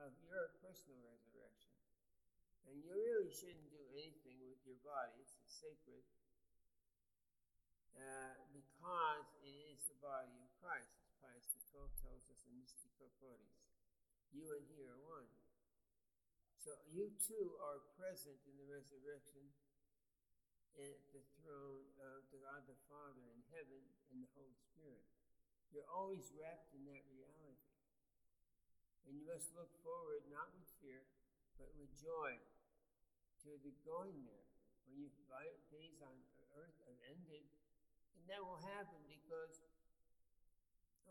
of 0.00 0.16
your 0.24 0.56
personal 0.64 0.96
resurrection. 1.04 1.76
And 2.64 2.80
you 2.80 2.96
really 2.96 3.28
shouldn't 3.28 3.68
do 3.68 3.84
anything 3.92 4.40
with 4.40 4.56
your 4.64 4.80
body, 4.80 5.12
it's 5.20 5.36
sacred, 5.44 6.08
uh, 8.00 8.32
because 8.48 9.28
it 9.44 9.76
is 9.76 9.84
the 9.92 10.00
body 10.00 10.40
of 10.40 10.48
Christ, 10.56 10.96
as 11.04 11.12
Pius 11.20 11.52
XII 11.52 11.84
tells 12.00 12.24
us 12.32 12.48
in 12.48 12.56
Mystica 12.56 12.88
Corporis. 12.96 13.60
You 14.32 14.56
and 14.56 14.64
he 14.72 14.88
are 14.88 14.96
one. 15.04 15.28
So 16.66 16.74
you 16.90 17.14
too 17.22 17.54
are 17.62 17.78
present 17.94 18.42
in 18.42 18.58
the 18.58 18.66
resurrection 18.66 19.54
at 20.74 20.98
the 21.14 21.22
throne 21.38 21.86
of 22.02 22.26
the 22.34 22.42
God 22.42 22.66
the 22.66 22.74
Father 22.90 23.22
in 23.22 23.38
heaven 23.54 23.86
and 24.10 24.18
the 24.18 24.26
Holy 24.34 24.58
Spirit. 24.74 25.06
You're 25.70 25.86
always 25.86 26.26
wrapped 26.34 26.74
in 26.74 26.82
that 26.90 27.06
reality. 27.06 27.70
And 29.06 29.14
you 29.14 29.30
must 29.30 29.54
look 29.54 29.70
forward 29.86 30.26
not 30.26 30.50
with 30.58 30.66
fear, 30.82 31.06
but 31.54 31.70
with 31.78 31.94
joy 32.02 32.34
to 33.46 33.54
the 33.62 33.70
going 33.86 34.26
there. 34.26 34.50
When 34.90 35.06
your 35.06 35.14
days 35.70 36.02
on 36.02 36.18
earth 36.58 36.82
have 36.90 36.98
ended, 37.14 37.46
and 38.18 38.26
that 38.26 38.42
will 38.42 38.58
happen 38.74 39.06
because 39.06 39.62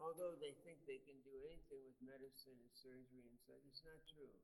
although 0.03 0.35
they 0.35 0.51
think 0.67 0.83
they 0.83 0.99
can 0.99 1.15
do 1.23 1.31
anything 1.47 1.79
with 1.87 1.95
medicine 2.03 2.59
and 2.59 2.73
surgery 2.75 3.23
and 3.23 3.39
such, 3.39 3.63
it's 3.71 3.87
not 3.87 4.03
true. 4.11 4.35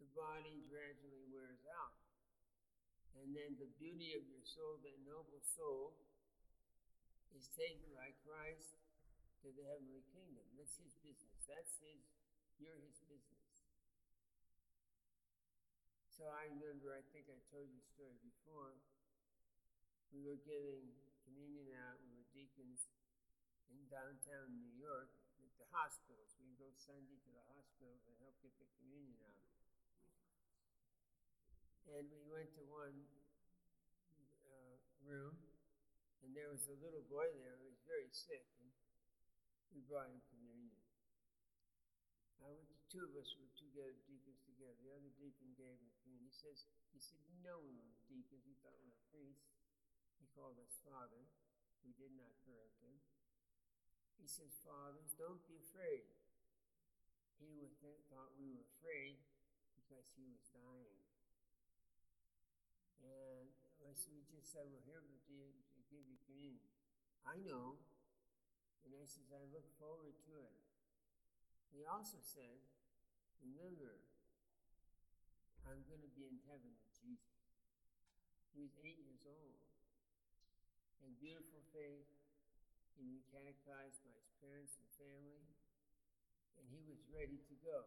The 0.00 0.08
body 0.12 0.60
gradually 0.68 1.24
wears 1.32 1.64
out. 1.72 1.96
And 3.16 3.32
then 3.32 3.56
the 3.56 3.70
beauty 3.80 4.12
of 4.12 4.28
your 4.28 4.44
soul, 4.44 4.76
that 4.84 4.96
noble 5.08 5.40
soul, 5.40 5.96
is 7.32 7.48
taken 7.56 7.88
by 7.96 8.12
Christ 8.24 8.76
to 9.44 9.48
the 9.52 9.64
heavenly 9.64 10.04
kingdom. 10.12 10.44
That's 10.56 10.76
his 10.76 10.96
business. 11.00 11.40
That's 11.48 11.80
his, 11.80 12.00
you're 12.60 12.76
his 12.80 13.00
business. 13.08 13.36
So 16.16 16.32
I 16.32 16.48
remember, 16.48 16.96
I 16.96 17.04
think 17.12 17.28
I 17.28 17.36
told 17.52 17.68
you 17.68 17.76
the 17.76 17.92
story 17.92 18.16
before. 18.24 18.72
We 20.16 20.24
were 20.24 20.40
giving 20.48 20.88
communion 21.28 21.68
out, 21.76 22.00
we 22.00 22.08
were 22.16 22.24
deacons 22.32 22.88
in 23.68 23.76
downtown 23.92 24.56
New 24.56 24.72
York 24.80 25.12
at 25.44 25.52
the 25.60 25.68
hospitals. 25.76 26.32
We'd 26.40 26.56
go 26.56 26.72
Sunday 26.72 27.20
to 27.20 27.30
the 27.36 27.44
hospitals 27.52 28.00
and 28.08 28.16
help 28.24 28.32
get 28.40 28.56
the 28.56 28.68
communion 28.80 29.20
out. 29.28 29.35
And 31.86 32.10
we 32.10 32.22
went 32.26 32.50
to 32.58 32.62
one 32.66 32.96
uh, 34.42 34.74
room, 35.06 35.38
and 36.20 36.34
there 36.34 36.50
was 36.50 36.66
a 36.66 36.76
little 36.82 37.06
boy 37.06 37.30
there 37.38 37.54
who 37.62 37.70
was 37.70 37.78
very 37.86 38.10
sick, 38.10 38.42
and 38.58 38.68
we 39.70 39.80
brought 39.86 40.10
him 40.10 40.18
communion. 40.28 40.76
I 42.42 42.50
went, 42.50 42.66
the 42.68 42.82
two 42.90 43.06
of 43.06 43.14
us 43.14 43.32
were 43.38 43.50
together, 43.54 43.96
deacons 44.04 44.42
together. 44.44 44.76
The 44.82 44.92
other 44.98 45.12
deacon 45.18 45.54
gave 45.54 45.78
him 45.78 45.90
communion. 46.02 46.26
He 46.26 46.36
says, 46.36 46.66
he 46.90 47.00
said, 47.00 47.22
no, 47.42 47.62
we 47.62 47.78
were 47.78 47.96
deacons. 48.10 48.44
He 48.44 48.54
thought 48.60 48.76
we 48.82 48.90
were 48.90 49.06
priests. 49.10 49.56
He 50.20 50.26
called 50.34 50.58
us 50.62 50.78
father. 50.82 51.22
We 51.86 51.94
did 51.94 52.12
not 52.18 52.34
correct 52.42 52.82
him. 52.82 52.98
He 54.18 54.26
says, 54.26 54.58
fathers, 54.66 55.14
don't 55.14 55.42
be 55.46 55.58
afraid. 55.58 56.06
He 57.38 57.54
was, 57.56 57.72
th- 57.78 58.04
thought 58.10 58.34
we 58.34 58.50
were 58.50 58.66
afraid 58.78 59.22
because 59.76 60.06
he 60.18 60.26
was 60.26 60.42
dying. 60.50 60.95
We 64.04 64.20
just 64.28 64.52
said, 64.52 64.68
we're 64.68 64.84
here 64.84 65.00
to 65.00 65.80
give 65.88 66.04
you 66.04 66.20
communion. 66.28 66.68
I 67.24 67.40
know. 67.40 67.80
And 68.84 68.92
I 68.92 69.08
says, 69.08 69.32
I 69.32 69.40
look 69.48 69.64
forward 69.80 70.12
to 70.28 70.34
it. 70.36 70.56
He 71.72 71.88
also 71.88 72.20
said, 72.20 72.60
Remember, 73.40 74.00
I'm 75.64 75.80
going 75.88 76.04
to 76.04 76.12
be 76.12 76.28
in 76.28 76.36
heaven 76.44 76.72
with 76.76 76.92
Jesus. 76.92 77.40
He 78.52 78.60
was 78.60 78.76
eight 78.84 79.00
years 79.00 79.24
old. 79.24 79.60
And 81.04 81.12
beautiful 81.16 81.64
faith. 81.72 82.08
He'd 82.96 83.08
been 83.08 83.24
catechized 83.32 84.00
by 84.04 84.12
his 84.12 84.30
parents 84.40 84.76
and 84.76 84.88
family. 84.96 85.44
And 86.56 86.64
he 86.68 86.80
was 86.84 87.00
ready 87.12 87.36
to 87.36 87.54
go. 87.64 87.84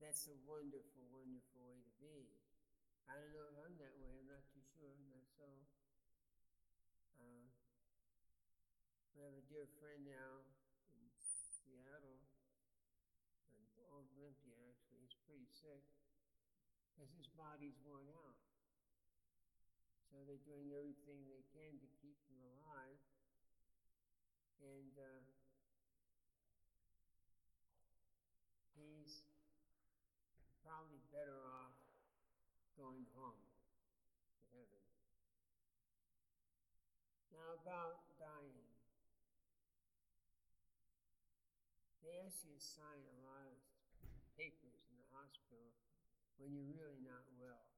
That's 0.00 0.26
a 0.28 0.36
wonderful, 0.48 1.04
wonderful 1.12 1.60
way 1.64 1.78
to 1.80 1.92
be. 2.00 2.41
I 3.08 3.18
don't 3.18 3.32
know 3.34 3.46
if 3.50 3.56
I'm 3.58 3.74
that 3.82 3.94
way. 3.98 4.12
I'm 4.14 4.28
not 4.30 4.44
too 4.52 4.62
sure. 4.76 4.94
Not 5.08 5.26
so. 5.34 5.48
Uh, 7.18 7.46
we 9.14 9.22
have 9.22 9.34
a 9.38 9.44
dear 9.50 9.66
friend 9.78 10.02
now 10.06 10.46
in 10.90 11.02
Seattle, 11.18 12.18
Old 13.92 14.08
Olympia 14.18 14.56
actually, 14.72 15.04
he's 15.04 15.18
pretty 15.28 15.46
sick 15.46 15.84
because 16.90 17.12
his 17.14 17.28
body's 17.38 17.76
worn 17.84 18.08
out. 18.08 18.38
So 20.10 20.22
they're 20.24 20.42
doing 20.48 20.72
everything 20.72 21.28
they 21.28 21.44
can 21.52 21.76
to 21.76 21.88
keep 22.00 22.16
him 22.28 22.40
alive. 22.40 23.00
And 24.62 24.94
uh, 24.96 25.22
better 31.12 31.44
off 31.44 31.76
going 32.80 33.04
home 33.12 33.36
to 34.32 34.40
heaven. 34.48 34.80
Now, 37.36 37.51
about 37.62 38.02
dying. 38.18 38.66
They 42.02 42.18
ask 42.26 42.42
you 42.42 42.58
to 42.58 42.62
sign 42.62 43.06
a 43.06 43.18
lot 43.22 43.46
of 43.46 43.58
papers 44.34 44.82
in 44.90 44.98
the 44.98 45.06
hospital 45.14 45.70
when 46.42 46.50
you're 46.50 46.66
really 46.74 46.98
not 47.06 47.22
well. 47.38 47.70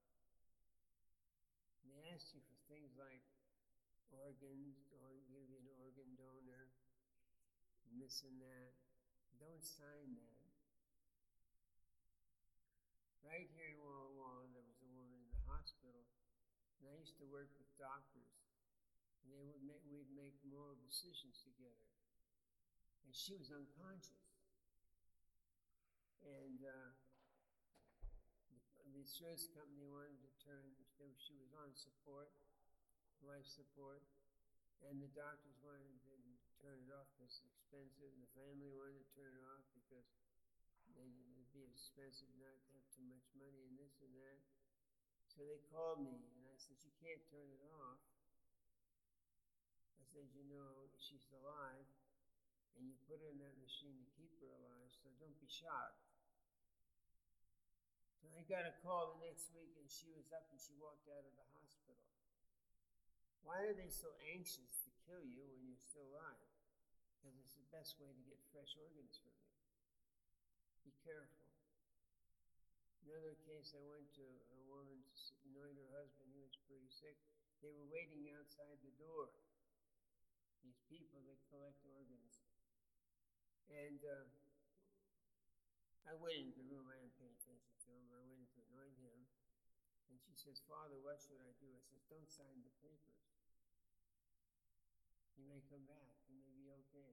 They 1.85 2.09
ask 2.17 2.33
you 2.33 2.41
for 2.49 2.57
things 2.73 2.97
like 2.97 3.21
organs, 4.09 4.81
or 4.95 5.13
to 5.13 5.37
be 5.37 5.61
an 5.61 5.69
organ 5.85 6.17
donor, 6.17 6.73
and 7.85 8.01
this 8.01 8.25
and 8.25 8.41
that. 8.41 8.73
Don't 9.37 9.61
sign 9.61 10.17
that. 10.17 10.49
Right 13.27 13.51
here 13.53 13.75
in 13.75 13.77
Walla 13.83 14.15
Walla, 14.15 14.47
there 14.55 14.63
was 14.63 14.81
a 14.81 14.91
woman 14.95 15.19
in 15.19 15.29
the 15.29 15.43
hospital, 15.51 16.07
and 16.79 16.87
I 16.87 16.95
used 17.03 17.19
to 17.19 17.27
work 17.27 17.51
with 17.59 17.67
doctors, 17.75 18.14
and 19.45 19.53
would 19.53 19.65
make, 19.69 19.85
we'd 19.93 20.09
make 20.17 20.41
moral 20.49 20.81
decisions 20.81 21.45
together 21.45 21.85
and 23.05 23.13
she 23.13 23.37
was 23.37 23.53
unconscious. 23.53 24.25
And 26.25 26.57
uh, 26.65 26.91
the, 28.49 28.59
the 28.89 28.97
insurance 28.97 29.45
company 29.53 29.85
wanted 29.85 30.17
to 30.25 30.33
turn, 30.41 30.65
she 31.21 31.37
was 31.37 31.53
on 31.61 31.69
support, 31.77 32.33
life 33.21 33.45
support, 33.45 34.01
and 34.89 35.05
the 35.05 35.13
doctors 35.13 35.61
wanted 35.61 35.93
to 36.09 36.17
turn 36.65 36.81
it 36.81 36.91
off 36.97 37.05
because 37.13 37.45
it's 37.45 37.45
expensive, 37.45 38.09
and 38.09 38.25
the 38.25 38.33
family 38.33 38.73
wanted 38.73 39.05
to 39.05 39.09
turn 39.13 39.37
it 39.37 39.45
off 39.53 39.69
because 39.77 40.09
they, 40.97 41.05
it 41.05 41.33
would 41.37 41.53
be 41.53 41.69
expensive 41.69 42.33
not 42.41 42.57
to 42.57 42.69
have 42.73 42.87
too 42.97 43.05
much 43.05 43.29
money 43.37 43.69
and 43.69 43.77
this 43.77 44.01
and 44.01 44.17
that. 44.17 44.41
So 45.29 45.45
they 45.45 45.61
called 45.69 46.01
me, 46.01 46.25
and 46.35 46.43
I 46.49 46.57
said, 46.57 46.81
You 46.81 46.91
can't 47.05 47.21
turn 47.29 47.47
it 47.53 47.61
off. 47.79 48.01
Said, 50.15 50.31
You 50.31 50.47
know, 50.47 50.87
she's 50.95 51.27
alive 51.35 51.91
and 52.79 52.87
you 52.87 52.95
put 53.11 53.19
her 53.19 53.35
in 53.35 53.43
that 53.43 53.59
machine 53.59 53.99
to 53.99 54.07
keep 54.15 54.31
her 54.39 54.47
alive, 54.47 54.95
so 54.95 55.11
don't 55.19 55.35
be 55.43 55.51
shocked. 55.51 56.07
So 58.23 58.31
I 58.31 58.47
got 58.47 58.63
a 58.63 58.79
call 58.79 59.19
the 59.19 59.27
next 59.27 59.51
week 59.51 59.75
and 59.75 59.91
she 59.91 60.15
was 60.15 60.31
up 60.31 60.47
and 60.55 60.59
she 60.63 60.79
walked 60.79 61.11
out 61.11 61.27
of 61.27 61.35
the 61.35 61.47
hospital. 61.59 61.99
Why 63.43 63.67
are 63.67 63.75
they 63.75 63.91
so 63.91 64.15
anxious 64.31 64.87
to 64.87 64.91
kill 65.03 65.27
you 65.27 65.51
when 65.51 65.67
you're 65.67 65.83
still 65.83 66.07
alive? 66.15 66.47
Because 67.19 67.35
it's 67.43 67.59
the 67.59 67.67
best 67.75 67.99
way 67.99 68.15
to 68.15 68.23
get 68.23 68.39
fresh 68.55 68.79
organs 68.79 69.19
from 69.19 69.35
you. 69.35 69.51
Be 70.87 70.95
careful. 71.03 71.51
Another 73.03 73.35
case, 73.43 73.75
I 73.75 73.83
went 73.83 74.07
to 74.15 74.25
a 74.31 74.59
woman 74.71 75.03
to 75.11 75.35
anoint 75.51 75.75
her 75.75 75.91
husband. 75.91 76.31
He 76.31 76.39
was 76.39 76.55
pretty 76.71 76.87
sick. 76.87 77.19
They 77.67 77.75
were 77.75 77.91
waiting 77.91 78.31
outside 78.31 78.79
the 78.87 78.95
door. 78.95 79.35
These 80.65 80.81
people 80.89 81.21
that 81.29 81.37
collect 81.53 81.85
organs. 81.85 82.41
And 83.69 84.01
uh, 84.01 84.25
I 86.09 86.17
went 86.17 86.41
into 86.41 86.57
the 86.57 86.65
room. 86.65 86.89
I 86.89 86.97
didn't 86.97 87.17
pay 87.21 87.29
attention 87.29 87.77
to 87.85 87.89
him. 87.93 88.09
I 88.09 88.21
went 88.25 88.41
in 88.41 88.49
to 88.57 88.61
anoint 88.73 88.97
him. 88.97 89.21
And 90.09 90.17
she 90.21 90.33
says, 90.33 90.65
Father, 90.65 90.97
what 91.01 91.21
should 91.21 91.41
I 91.41 91.53
do? 91.61 91.69
I 91.69 91.81
says, 91.85 92.01
Don't 92.09 92.29
sign 92.33 92.65
the 92.65 92.73
papers. 92.81 93.25
He 95.37 95.45
may 95.45 95.61
come 95.69 95.85
back. 95.85 96.17
He 96.25 96.37
may 96.41 96.53
be 96.57 96.73
okay. 96.73 97.13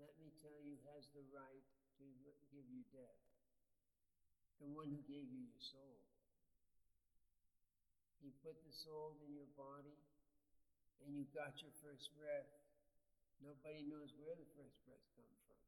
Let 0.00 0.16
me 0.16 0.32
tell 0.40 0.56
you, 0.64 0.80
has 0.92 1.08
the 1.12 1.24
right 1.28 1.64
to 2.00 2.04
give 2.48 2.64
you 2.68 2.84
death. 2.88 3.20
The 4.60 4.68
one 4.68 4.88
who 4.88 5.00
gave 5.04 5.28
you 5.28 5.44
your 5.44 5.60
soul. 5.60 6.00
He 8.20 8.32
put 8.44 8.56
the 8.64 8.72
soul 8.72 9.16
in 9.24 9.32
your 9.32 9.48
body, 9.56 9.96
and 11.04 11.16
you 11.16 11.24
got 11.32 11.58
your 11.60 11.72
first 11.80 12.12
breath. 12.16 12.48
Nobody 13.40 13.84
knows 13.88 14.12
where 14.20 14.36
the 14.36 14.48
first 14.52 14.76
breath 14.84 15.06
comes 15.16 15.38
from. 15.48 15.60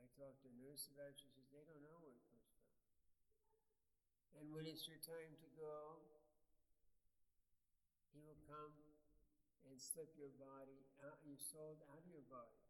I 0.00 0.08
talked 0.16 0.40
to 0.44 0.48
a 0.48 0.56
nurse 0.56 0.88
about 0.88 1.12
it. 1.12 1.20
She 1.20 1.28
says, 1.28 1.44
they 1.52 1.64
don't 1.68 1.84
know 1.84 2.00
where 2.00 2.16
it 2.16 2.24
comes 2.32 2.48
from. 2.48 2.68
And 4.40 4.44
when 4.56 4.64
it's 4.64 4.88
your 4.88 5.00
time 5.04 5.36
to 5.36 5.48
go, 5.60 6.00
he 8.16 8.24
will 8.24 8.40
come 8.48 8.72
and 9.68 9.76
slip 9.76 10.16
your 10.16 10.32
body 10.40 10.80
out, 11.04 11.20
your 11.28 11.36
soul 11.36 11.76
out 11.92 12.00
of 12.00 12.08
your 12.08 12.24
body 12.32 12.64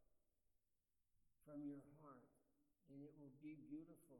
from 1.47 1.63
your 1.63 1.83
heart. 2.03 2.27
And 2.91 2.99
it 3.07 3.15
will 3.23 3.35
be 3.39 3.55
beautiful. 3.71 4.19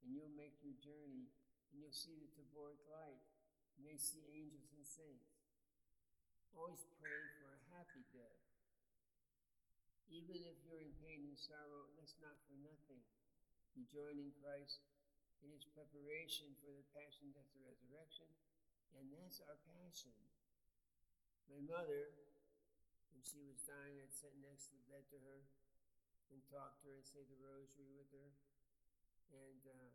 And 0.00 0.16
you'll 0.16 0.32
make 0.32 0.56
your 0.64 0.76
journey 0.80 1.28
and 1.70 1.76
you'll 1.78 1.94
see 1.94 2.16
the 2.16 2.32
Taboric 2.32 2.80
light. 2.88 3.20
You 3.76 3.84
may 3.84 4.00
see 4.00 4.24
angels 4.32 4.72
and 4.72 4.84
saints. 4.84 5.39
Always 6.54 6.82
pray 6.98 7.20
for 7.38 7.50
a 7.50 7.60
happy 7.74 8.04
death. 8.10 8.42
Even 10.10 10.42
if 10.42 10.58
you're 10.66 10.82
in 10.82 10.90
pain 10.98 11.22
and 11.22 11.38
sorrow, 11.38 11.86
that's 11.94 12.18
not 12.18 12.34
for 12.46 12.58
nothing. 12.60 13.02
You 13.78 13.86
join 13.86 14.18
in 14.18 14.34
Christ 14.42 14.82
in 15.40 15.54
his 15.54 15.64
preparation 15.72 16.52
for 16.60 16.74
the 16.74 16.84
passion, 16.92 17.32
death, 17.32 17.48
and 17.56 17.64
resurrection, 17.64 18.28
and 18.98 19.08
that's 19.14 19.40
our 19.46 19.56
passion. 19.70 20.12
My 21.48 21.62
mother, 21.62 22.14
when 23.14 23.22
she 23.22 23.40
was 23.46 23.62
dying, 23.64 23.98
I'd 24.02 24.14
sit 24.14 24.34
next 24.42 24.70
to 24.70 24.78
the 24.78 24.86
bed 24.90 25.06
to 25.14 25.18
her 25.22 25.40
and 26.30 26.42
talk 26.46 26.78
to 26.82 26.90
her 26.90 26.96
and 26.98 27.06
say 27.06 27.22
the 27.26 27.38
rosary 27.42 27.90
with 27.94 28.10
her. 28.14 28.30
And 29.30 29.62
uh, 29.66 29.90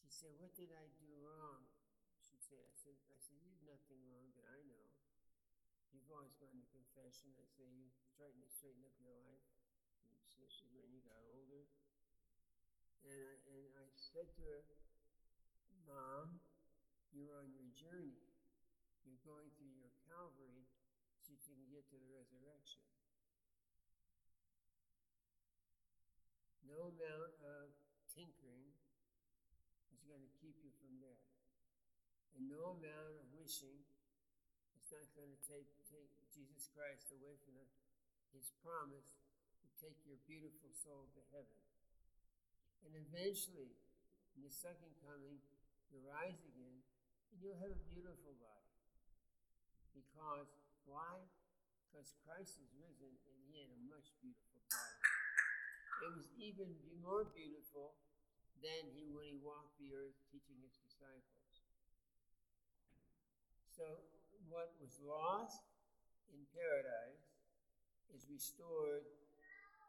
she'd 0.00 0.12
say, 0.12 0.32
What 0.40 0.56
did 0.56 0.72
I 0.72 0.88
do 0.96 1.08
wrong? 1.20 1.68
She'd 2.24 2.42
say, 2.42 2.56
I 2.56 2.72
said, 2.72 2.96
I 3.12 3.20
said, 3.20 3.36
You 3.44 3.52
did 3.52 3.68
nothing 3.68 4.00
wrong. 4.08 4.25
You've 5.96 6.12
always 6.12 6.36
gone 6.36 6.52
to 6.60 6.68
confession. 6.76 7.32
I 7.40 7.48
say 7.56 7.64
you 7.72 7.88
straighten 7.88 8.44
straighten 8.52 8.84
up 8.84 8.92
your 9.00 9.16
life, 9.16 9.40
especially 10.28 10.68
when 10.76 10.92
you 10.92 11.00
got 11.08 11.24
older. 11.32 11.64
And 13.00 13.16
I, 13.16 13.32
and 13.48 13.72
I 13.80 13.88
said 13.96 14.28
to 14.36 14.44
her, 14.44 14.60
Mom, 15.88 16.44
you're 17.16 17.32
on 17.32 17.48
your 17.48 17.72
journey. 17.72 18.28
You're 19.08 19.24
going 19.24 19.48
through 19.56 19.72
your 19.72 19.88
Calvary 20.04 20.68
so 21.24 21.32
you 21.32 21.40
can 21.48 21.64
get 21.72 21.88
to 21.88 21.96
the 21.96 22.12
resurrection. 22.12 22.84
No 26.68 26.92
amount 26.92 27.32
of 27.40 27.72
tinkering 28.12 28.68
is 29.96 30.04
going 30.04 30.20
to 30.20 30.32
keep 30.44 30.60
you 30.60 30.76
from 30.76 31.00
death. 31.00 31.24
And 32.36 32.52
no 32.52 32.76
amount 32.76 33.16
of 33.16 33.24
wishing 33.32 33.80
it's 34.86 34.94
not 34.94 35.10
going 35.18 35.34
to 35.34 35.42
take, 35.50 35.66
take 35.90 36.14
Jesus 36.30 36.65
Christ 36.76 37.08
the, 37.08 37.64
his 38.36 38.52
promise 38.60 39.16
to 39.64 39.68
take 39.80 39.96
your 40.04 40.20
beautiful 40.28 40.68
soul 40.76 41.08
to 41.16 41.24
heaven. 41.32 41.56
And 42.84 42.92
eventually, 43.00 43.72
in 44.36 44.44
the 44.44 44.52
second 44.52 44.92
coming, 45.00 45.40
you'll 45.88 46.04
rise 46.04 46.36
again 46.44 46.84
and 47.32 47.40
you'll 47.40 47.56
have 47.64 47.72
a 47.72 47.82
beautiful 47.88 48.36
body. 48.36 48.76
Because, 49.96 50.52
why? 50.84 51.24
Because 51.88 52.12
Christ 52.28 52.60
is 52.60 52.68
risen 52.76 53.08
and 53.24 53.36
he 53.48 53.56
had 53.56 53.72
a 53.72 53.80
much 53.88 54.12
beautiful 54.20 54.60
body. 54.68 55.00
It 56.04 56.12
was 56.12 56.28
even 56.36 56.68
more 57.00 57.24
beautiful 57.32 57.96
than 58.60 58.84
he 58.92 59.08
when 59.16 59.24
he 59.24 59.40
walked 59.40 59.80
the 59.80 59.96
earth 59.96 60.20
teaching 60.28 60.60
his 60.60 60.76
disciples. 60.76 61.40
So 63.72 64.04
what 64.52 64.76
was 64.76 65.00
lost 65.00 65.64
in 66.32 66.42
paradise 66.54 67.26
is 68.14 68.26
restored 68.30 69.06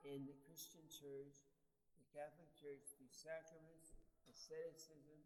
in 0.06 0.26
the 0.26 0.38
Christian 0.45 0.86
church, 0.89 1.47
the 1.97 2.08
Catholic 2.13 2.50
Church, 2.58 2.84
through 2.95 3.12
sacraments, 3.12 3.93
asceticism, 4.30 5.19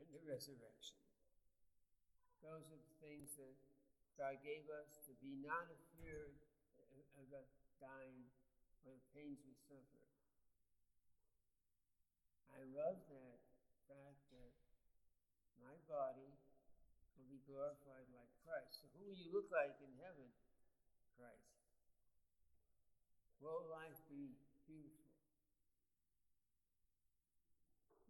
and 0.00 0.08
the 0.10 0.22
resurrection. 0.26 0.98
Those 2.44 2.68
are 2.68 2.80
the 2.80 2.96
things 3.00 3.34
that 3.40 3.56
God 4.20 4.38
gave 4.44 4.68
us 4.68 5.00
to 5.08 5.12
be 5.18 5.40
not 5.40 5.66
afraid 5.72 6.36
of 7.32 7.46
dying 7.80 8.28
or 8.84 8.92
the 8.94 9.08
pains 9.16 9.40
we 9.42 9.56
suffer. 9.64 10.02
I 12.54 12.62
love 12.70 13.00
that 13.10 13.40
fact 13.90 14.20
that 14.30 14.54
my 15.58 15.74
body 15.88 16.30
will 17.16 17.28
be 17.32 17.40
glorified 17.48 18.06
like 18.12 18.30
Christ. 18.44 18.83
Who 19.04 19.12
will 19.12 19.20
you 19.20 19.28
look 19.36 19.52
like 19.52 19.76
in 19.84 19.92
heaven? 20.00 20.32
Christ. 21.20 21.60
Will 23.36 23.68
life 23.68 24.00
be 24.08 24.32
beautiful? 24.64 25.12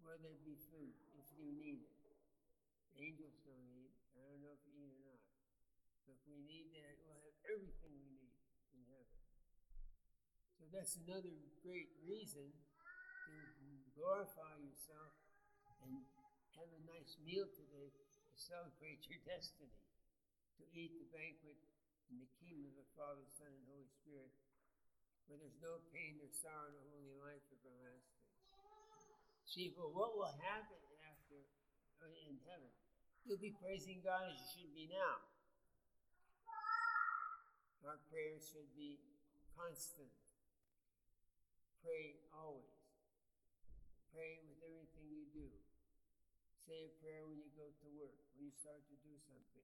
Will 0.06 0.22
there 0.22 0.38
be 0.46 0.54
food 0.70 0.94
if 1.18 1.26
you 1.34 1.50
need 1.50 1.82
it? 1.82 1.98
Angels 2.94 3.42
don't 3.42 3.66
eat. 3.74 3.90
I 4.14 4.22
don't 4.22 4.38
know 4.38 4.54
if 4.54 4.62
you 4.70 4.86
eat 4.86 4.94
or 4.94 5.02
not. 5.10 5.18
But 6.06 6.14
if 6.14 6.22
we 6.30 6.38
need 6.46 6.70
that, 6.78 6.94
we'll 7.02 7.18
have 7.26 7.42
everything 7.50 7.90
we 7.98 8.14
need 8.14 8.30
in 8.78 8.86
heaven. 8.86 9.18
So 10.54 10.70
that's 10.70 10.94
another 11.02 11.34
great 11.66 11.90
reason 12.06 12.54
to 12.54 13.34
glorify 13.98 14.62
yourself 14.62 15.10
and 15.82 16.06
have 16.54 16.70
a 16.70 16.82
nice 16.86 17.18
meal 17.26 17.50
today 17.50 17.90
to 17.90 18.30
celebrate 18.38 19.02
your 19.10 19.18
destiny, 19.26 19.74
to 20.60 20.64
eat 20.74 20.94
the 20.94 21.08
banquet 21.10 21.58
in 22.10 22.20
the 22.20 22.30
kingdom 22.38 22.68
of 22.70 22.74
the 22.78 22.88
Father, 22.94 23.24
Son, 23.34 23.50
and 23.50 23.64
Holy 23.66 23.88
Spirit, 24.02 24.30
where 25.26 25.40
there's 25.40 25.58
no 25.58 25.80
pain, 25.90 26.20
or 26.20 26.28
sorrow, 26.30 26.70
no 26.70 26.84
holy 26.94 27.16
life 27.18 27.42
everlasting. 27.48 28.22
See, 29.48 29.72
but 29.72 29.94
what 29.94 30.14
will 30.18 30.34
happen 30.44 30.82
after 31.06 31.38
uh, 32.02 32.10
in 32.28 32.38
heaven? 32.44 32.70
You'll 33.24 33.40
be 33.40 33.56
praising 33.56 34.04
God 34.04 34.28
as 34.28 34.36
you 34.36 34.48
should 34.52 34.74
be 34.76 34.86
now. 34.92 35.24
Our 37.84 38.00
prayers 38.12 38.48
should 38.48 38.68
be 38.76 39.00
constant. 39.56 40.12
Pray 41.84 42.20
always. 42.32 42.80
Pray 44.12 44.40
with 44.44 44.60
everything 44.64 45.08
you 45.12 45.28
do. 45.32 45.48
Say 46.64 46.88
a 46.88 46.92
prayer 47.00 47.28
when 47.28 47.36
you 47.40 47.52
go 47.52 47.68
to 47.68 47.86
work, 47.92 48.16
when 48.36 48.48
you 48.48 48.54
start 48.56 48.80
to 48.88 48.96
do 49.04 49.12
something. 49.28 49.63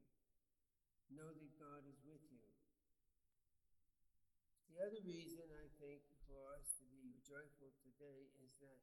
Know 1.11 1.27
that 1.27 1.53
God 1.59 1.83
is 1.91 1.99
with 2.07 2.23
you. 2.31 2.47
The 4.71 4.79
other 4.79 5.03
reason 5.03 5.43
I 5.51 5.67
think 5.83 6.07
for 6.31 6.39
us 6.55 6.71
to 6.79 6.87
be 6.87 7.19
joyful 7.27 7.75
today 7.83 8.31
is 8.39 8.55
that 8.63 8.79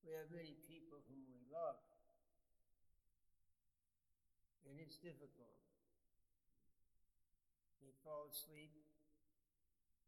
we 0.00 0.16
have 0.16 0.32
many 0.32 0.56
people 0.64 1.04
whom 1.06 1.28
we 1.28 1.44
love. 1.52 1.78
And 4.64 4.80
it's 4.80 4.96
difficult. 4.96 5.60
They 7.84 7.92
fall 8.00 8.32
asleep, 8.32 8.72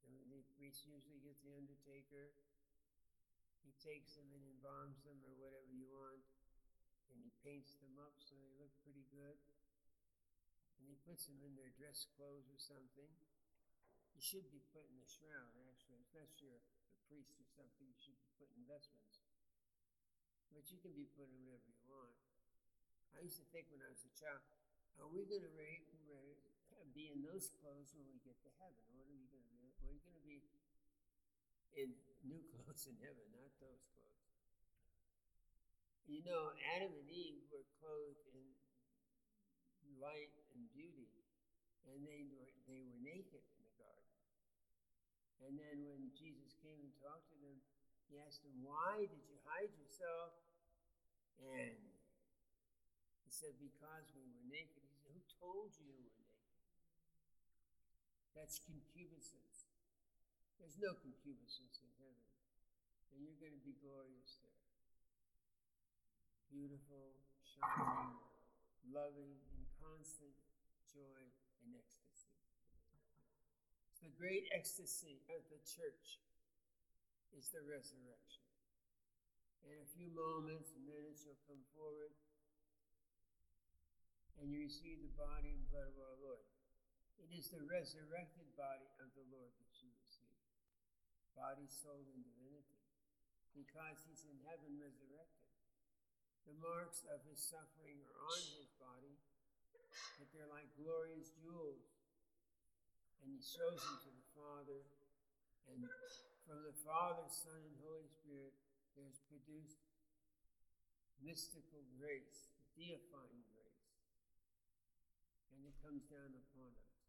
and 0.08 0.16
the 0.32 0.42
priest 0.56 0.88
usually 0.88 1.20
gets 1.20 1.44
the 1.44 1.52
undertaker. 1.52 2.32
He 3.60 3.76
takes 3.84 4.16
them 4.16 4.32
and 4.32 4.48
embalms 4.56 5.04
them 5.04 5.20
or 5.28 5.36
whatever 5.36 5.68
you 5.68 5.92
want, 5.92 6.24
and 7.12 7.20
he 7.20 7.28
paints 7.44 7.76
them 7.84 8.00
up 8.00 8.16
so 8.16 8.32
they 8.40 8.56
look 8.56 8.72
pretty 8.80 9.04
good. 9.12 9.36
And 10.84 10.92
he 10.92 11.00
puts 11.00 11.24
them 11.24 11.40
in 11.40 11.56
their 11.56 11.72
dress 11.72 12.04
clothes 12.12 12.44
or 12.52 12.60
something. 12.60 13.08
You 14.12 14.20
should 14.20 14.44
be 14.52 14.60
put 14.68 14.84
in 14.84 15.00
the 15.00 15.08
shroud, 15.08 15.56
actually, 15.64 16.04
unless 16.12 16.36
you're 16.44 16.60
a 16.60 16.64
priest 17.08 17.40
or 17.40 17.48
something, 17.48 17.88
you 17.88 17.96
should 17.96 18.20
be 18.20 18.28
put 18.36 18.52
in 18.52 18.68
vestments. 18.68 19.24
But 20.52 20.68
you 20.68 20.76
can 20.84 20.92
be 20.92 21.08
put 21.16 21.32
in 21.32 21.40
whatever 21.48 21.72
you 21.72 21.88
want. 21.88 22.12
I 23.16 23.24
used 23.24 23.40
to 23.40 23.48
think 23.48 23.72
when 23.72 23.80
I 23.80 23.88
was 23.88 24.04
a 24.04 24.12
child, 24.12 24.44
are 25.00 25.08
we 25.08 25.24
going 25.24 25.40
to 25.40 25.56
be 26.92 27.08
in 27.08 27.24
those 27.24 27.48
clothes 27.64 27.96
when 27.96 28.04
we 28.04 28.20
get 28.20 28.36
to 28.44 28.52
heaven? 28.60 28.84
What 28.92 29.08
are 29.08 29.16
we 29.16 29.24
going 29.32 29.40
to 29.40 29.56
do? 29.56 29.64
We're 29.88 30.04
going 30.04 30.20
to 30.20 30.26
be 30.28 30.44
in 31.80 31.96
new 32.28 32.44
clothes 32.52 32.84
in 32.84 33.00
heaven, 33.00 33.24
not 33.32 33.56
those 33.56 33.88
clothes. 33.88 34.20
You 36.04 36.20
know, 36.28 36.52
Adam 36.76 36.92
and 36.92 37.08
Eve 37.08 37.40
were 37.48 37.64
clothed 37.80 38.28
in 38.36 38.44
light 39.96 40.43
and 41.92 42.00
they 42.04 42.24
were, 42.28 42.48
they 42.64 42.80
were 42.80 42.98
naked 43.04 43.44
in 43.44 43.60
the 43.60 43.74
garden. 43.76 44.14
And 45.44 45.52
then 45.60 45.84
when 45.84 46.08
Jesus 46.16 46.56
came 46.64 46.80
and 46.80 46.92
talked 46.96 47.28
to 47.28 47.38
them, 47.44 47.60
he 48.08 48.16
asked 48.20 48.44
them, 48.44 48.56
Why 48.64 49.04
did 49.04 49.22
you 49.28 49.36
hide 49.44 49.72
yourself? 49.76 50.36
And 51.40 51.76
he 53.24 53.30
said, 53.32 53.56
Because 53.60 54.08
we 54.16 54.24
were 54.24 54.46
naked. 54.48 54.80
He 54.80 54.96
said, 54.96 55.12
Who 55.12 55.20
told 55.40 55.76
you 55.76 55.84
you 55.84 55.96
were 56.00 56.16
naked? 56.16 56.64
That's 58.32 58.58
concupiscence. 58.64 59.68
There's 60.56 60.80
no 60.80 60.96
concupiscence 60.96 61.78
in 61.84 61.90
heaven. 62.00 62.24
And 63.12 63.22
you're 63.22 63.38
going 63.38 63.54
to 63.54 63.64
be 63.64 63.76
glorious 63.78 64.40
there. 64.42 64.62
Beautiful, 66.50 67.18
shining, 67.42 68.16
loving, 68.90 69.38
in 69.54 69.62
constant 69.82 70.34
joy 70.90 71.30
and 71.64 71.74
ecstasy. 71.74 72.32
The 74.04 74.12
great 74.14 74.46
ecstasy 74.52 75.24
of 75.32 75.40
the 75.48 75.60
church 75.64 76.20
is 77.32 77.48
the 77.50 77.64
resurrection. 77.64 78.44
In 79.64 79.80
a 79.80 79.88
few 79.96 80.12
moments, 80.12 80.76
minutes, 80.84 81.24
you'll 81.24 81.40
come 81.48 81.64
forward 81.72 82.12
and 84.36 84.52
you 84.52 84.60
receive 84.60 85.00
the 85.00 85.14
body 85.16 85.56
and 85.56 85.64
blood 85.72 85.88
of 85.88 85.96
our 85.96 86.16
Lord. 86.20 86.44
It 87.16 87.32
is 87.32 87.48
the 87.48 87.64
resurrected 87.64 88.44
body 88.60 88.92
of 89.00 89.08
the 89.16 89.24
Lord 89.32 89.56
that 89.56 89.72
you 89.80 89.88
receive 90.04 90.34
body, 91.34 91.66
soul, 91.66 92.06
and 92.14 92.22
divinity 92.22 92.78
because 93.54 94.02
he's 94.06 94.22
in 94.26 94.38
heaven 94.46 94.78
resurrected. 94.78 95.48
The 96.46 96.54
marks 96.60 97.02
of 97.10 97.22
his 97.26 97.40
suffering 97.42 97.98
are 98.04 98.16
on 98.20 98.42
his 98.54 98.70
body, 98.78 99.18
but 100.18 100.28
they're 100.34 100.50
like 100.50 100.68
glorious 100.78 101.30
jewels. 101.40 101.88
And 103.22 103.32
he 103.32 103.40
shows 103.40 103.80
them 103.80 103.96
to 104.04 104.10
the 104.12 104.26
Father, 104.36 104.84
and 105.70 105.80
from 106.44 106.60
the 106.60 106.76
Father, 106.84 107.24
Son, 107.24 107.56
and 107.56 107.76
Holy 107.80 108.04
Spirit, 108.04 108.52
there's 108.92 109.16
produced 109.32 109.80
mystical 111.24 111.80
grace, 111.96 112.52
deifying 112.76 113.40
grace. 113.48 113.88
And 115.56 115.64
it 115.64 115.72
comes 115.80 116.04
down 116.12 116.36
upon 116.36 116.68
us. 116.76 117.00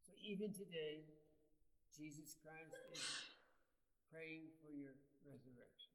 So 0.00 0.16
even 0.24 0.56
today, 0.56 1.04
Jesus 1.92 2.40
Christ 2.40 2.72
is 2.96 3.04
praying 4.08 4.48
for 4.64 4.72
your 4.72 4.96
resurrection. 5.28 5.92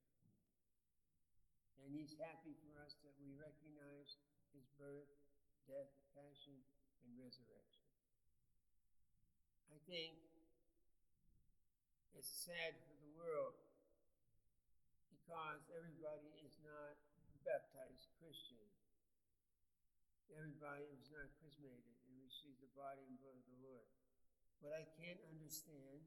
And 1.82 1.90
he's 1.90 2.14
happy 2.22 2.54
for 2.62 2.78
us 2.86 3.02
that 3.02 3.18
we 3.18 3.34
recognize 3.34 4.22
his 4.54 4.70
birth, 4.78 5.10
death, 5.66 5.90
passion, 6.14 6.58
and 7.02 7.12
resurrection. 7.18 7.86
I 9.74 9.78
think 9.90 10.22
it's 12.14 12.30
sad 12.30 12.78
for 12.86 12.94
the 13.02 13.12
world 13.18 13.58
because 15.10 15.66
everybody 15.74 16.30
is 16.46 16.54
not 16.62 16.98
baptized 17.42 18.14
Christian. 18.22 18.62
Everybody 20.30 20.86
is 20.94 21.10
not 21.10 21.34
chrismated 21.42 21.98
and 22.06 22.14
receives 22.22 22.62
the 22.62 22.70
body 22.78 23.02
and 23.06 23.18
blood 23.18 23.38
of 23.38 23.46
the 23.50 23.62
Lord. 23.66 23.90
What 24.62 24.78
I 24.78 24.86
can't 25.02 25.22
understand 25.34 26.06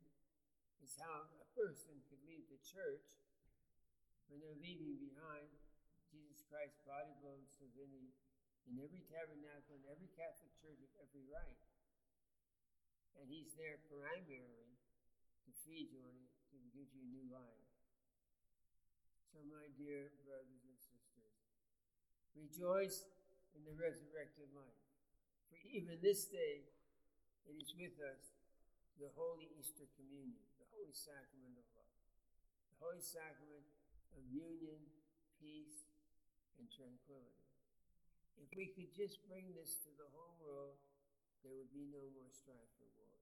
is 0.82 0.94
how 0.98 1.26
a 1.42 1.48
person 1.58 1.98
could 2.06 2.22
leave 2.26 2.46
the 2.46 2.62
church 2.62 3.18
when 4.30 4.38
they're 4.38 4.58
leaving 4.62 5.02
behind 5.02 5.50
Jesus 6.10 6.46
Christ's 6.46 6.82
body, 6.86 7.10
blood, 7.18 7.42
and 7.42 7.50
divinity 7.58 8.14
in 8.68 8.76
every 8.84 9.00
tabernacle, 9.08 9.80
in 9.80 9.84
every 9.88 10.12
Catholic 10.12 10.52
church 10.60 10.80
of 10.84 10.92
every 11.00 11.24
rite. 11.24 11.64
And 13.16 13.26
he's 13.26 13.56
there 13.56 13.80
primarily 13.88 14.76
to 15.48 15.50
feed 15.64 15.88
you 15.90 16.04
and 16.04 16.20
to 16.52 16.56
give 16.76 16.92
you 16.92 17.02
new 17.08 17.26
life. 17.32 17.64
So, 19.32 19.40
my 19.48 19.72
dear 19.74 20.12
brothers 20.22 20.62
and 20.68 20.78
sisters, 20.78 21.36
rejoice 22.36 23.08
in 23.56 23.64
the 23.64 23.74
resurrected 23.74 24.52
life. 24.54 24.84
For 25.48 25.58
even 25.64 25.98
this 26.04 26.28
day, 26.28 26.68
it 27.48 27.56
is 27.56 27.72
with 27.74 27.96
us 28.04 28.36
the 29.00 29.08
Holy 29.16 29.48
Easter 29.56 29.88
Communion, 29.96 30.44
the 30.60 30.68
Holy 30.74 30.92
Sacrament 30.92 31.56
of 31.56 31.66
love, 31.74 31.96
the 32.70 32.78
Holy 32.84 33.02
Sacrament 33.02 33.64
of 34.12 34.22
union, 34.28 34.78
peace, 35.40 35.88
and 36.58 36.66
tranquility. 36.68 37.47
If 38.38 38.54
we 38.54 38.70
could 38.70 38.94
just 38.94 39.18
bring 39.26 39.50
this 39.54 39.76
to 39.82 39.90
the 39.98 40.06
whole 40.14 40.38
world, 40.38 40.78
there 41.42 41.54
would 41.54 41.70
be 41.74 41.90
no 41.90 42.02
more 42.14 42.30
strife 42.30 42.74
or 42.78 42.90
war. 42.98 43.18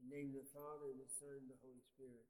In 0.00 0.08
the 0.08 0.16
name 0.16 0.28
of 0.32 0.44
the 0.44 0.50
Father, 0.52 0.88
and 0.88 1.00
the 1.00 1.08
Son, 1.08 1.36
and 1.36 1.48
the 1.52 1.60
Holy 1.60 1.84
Spirit. 1.84 2.24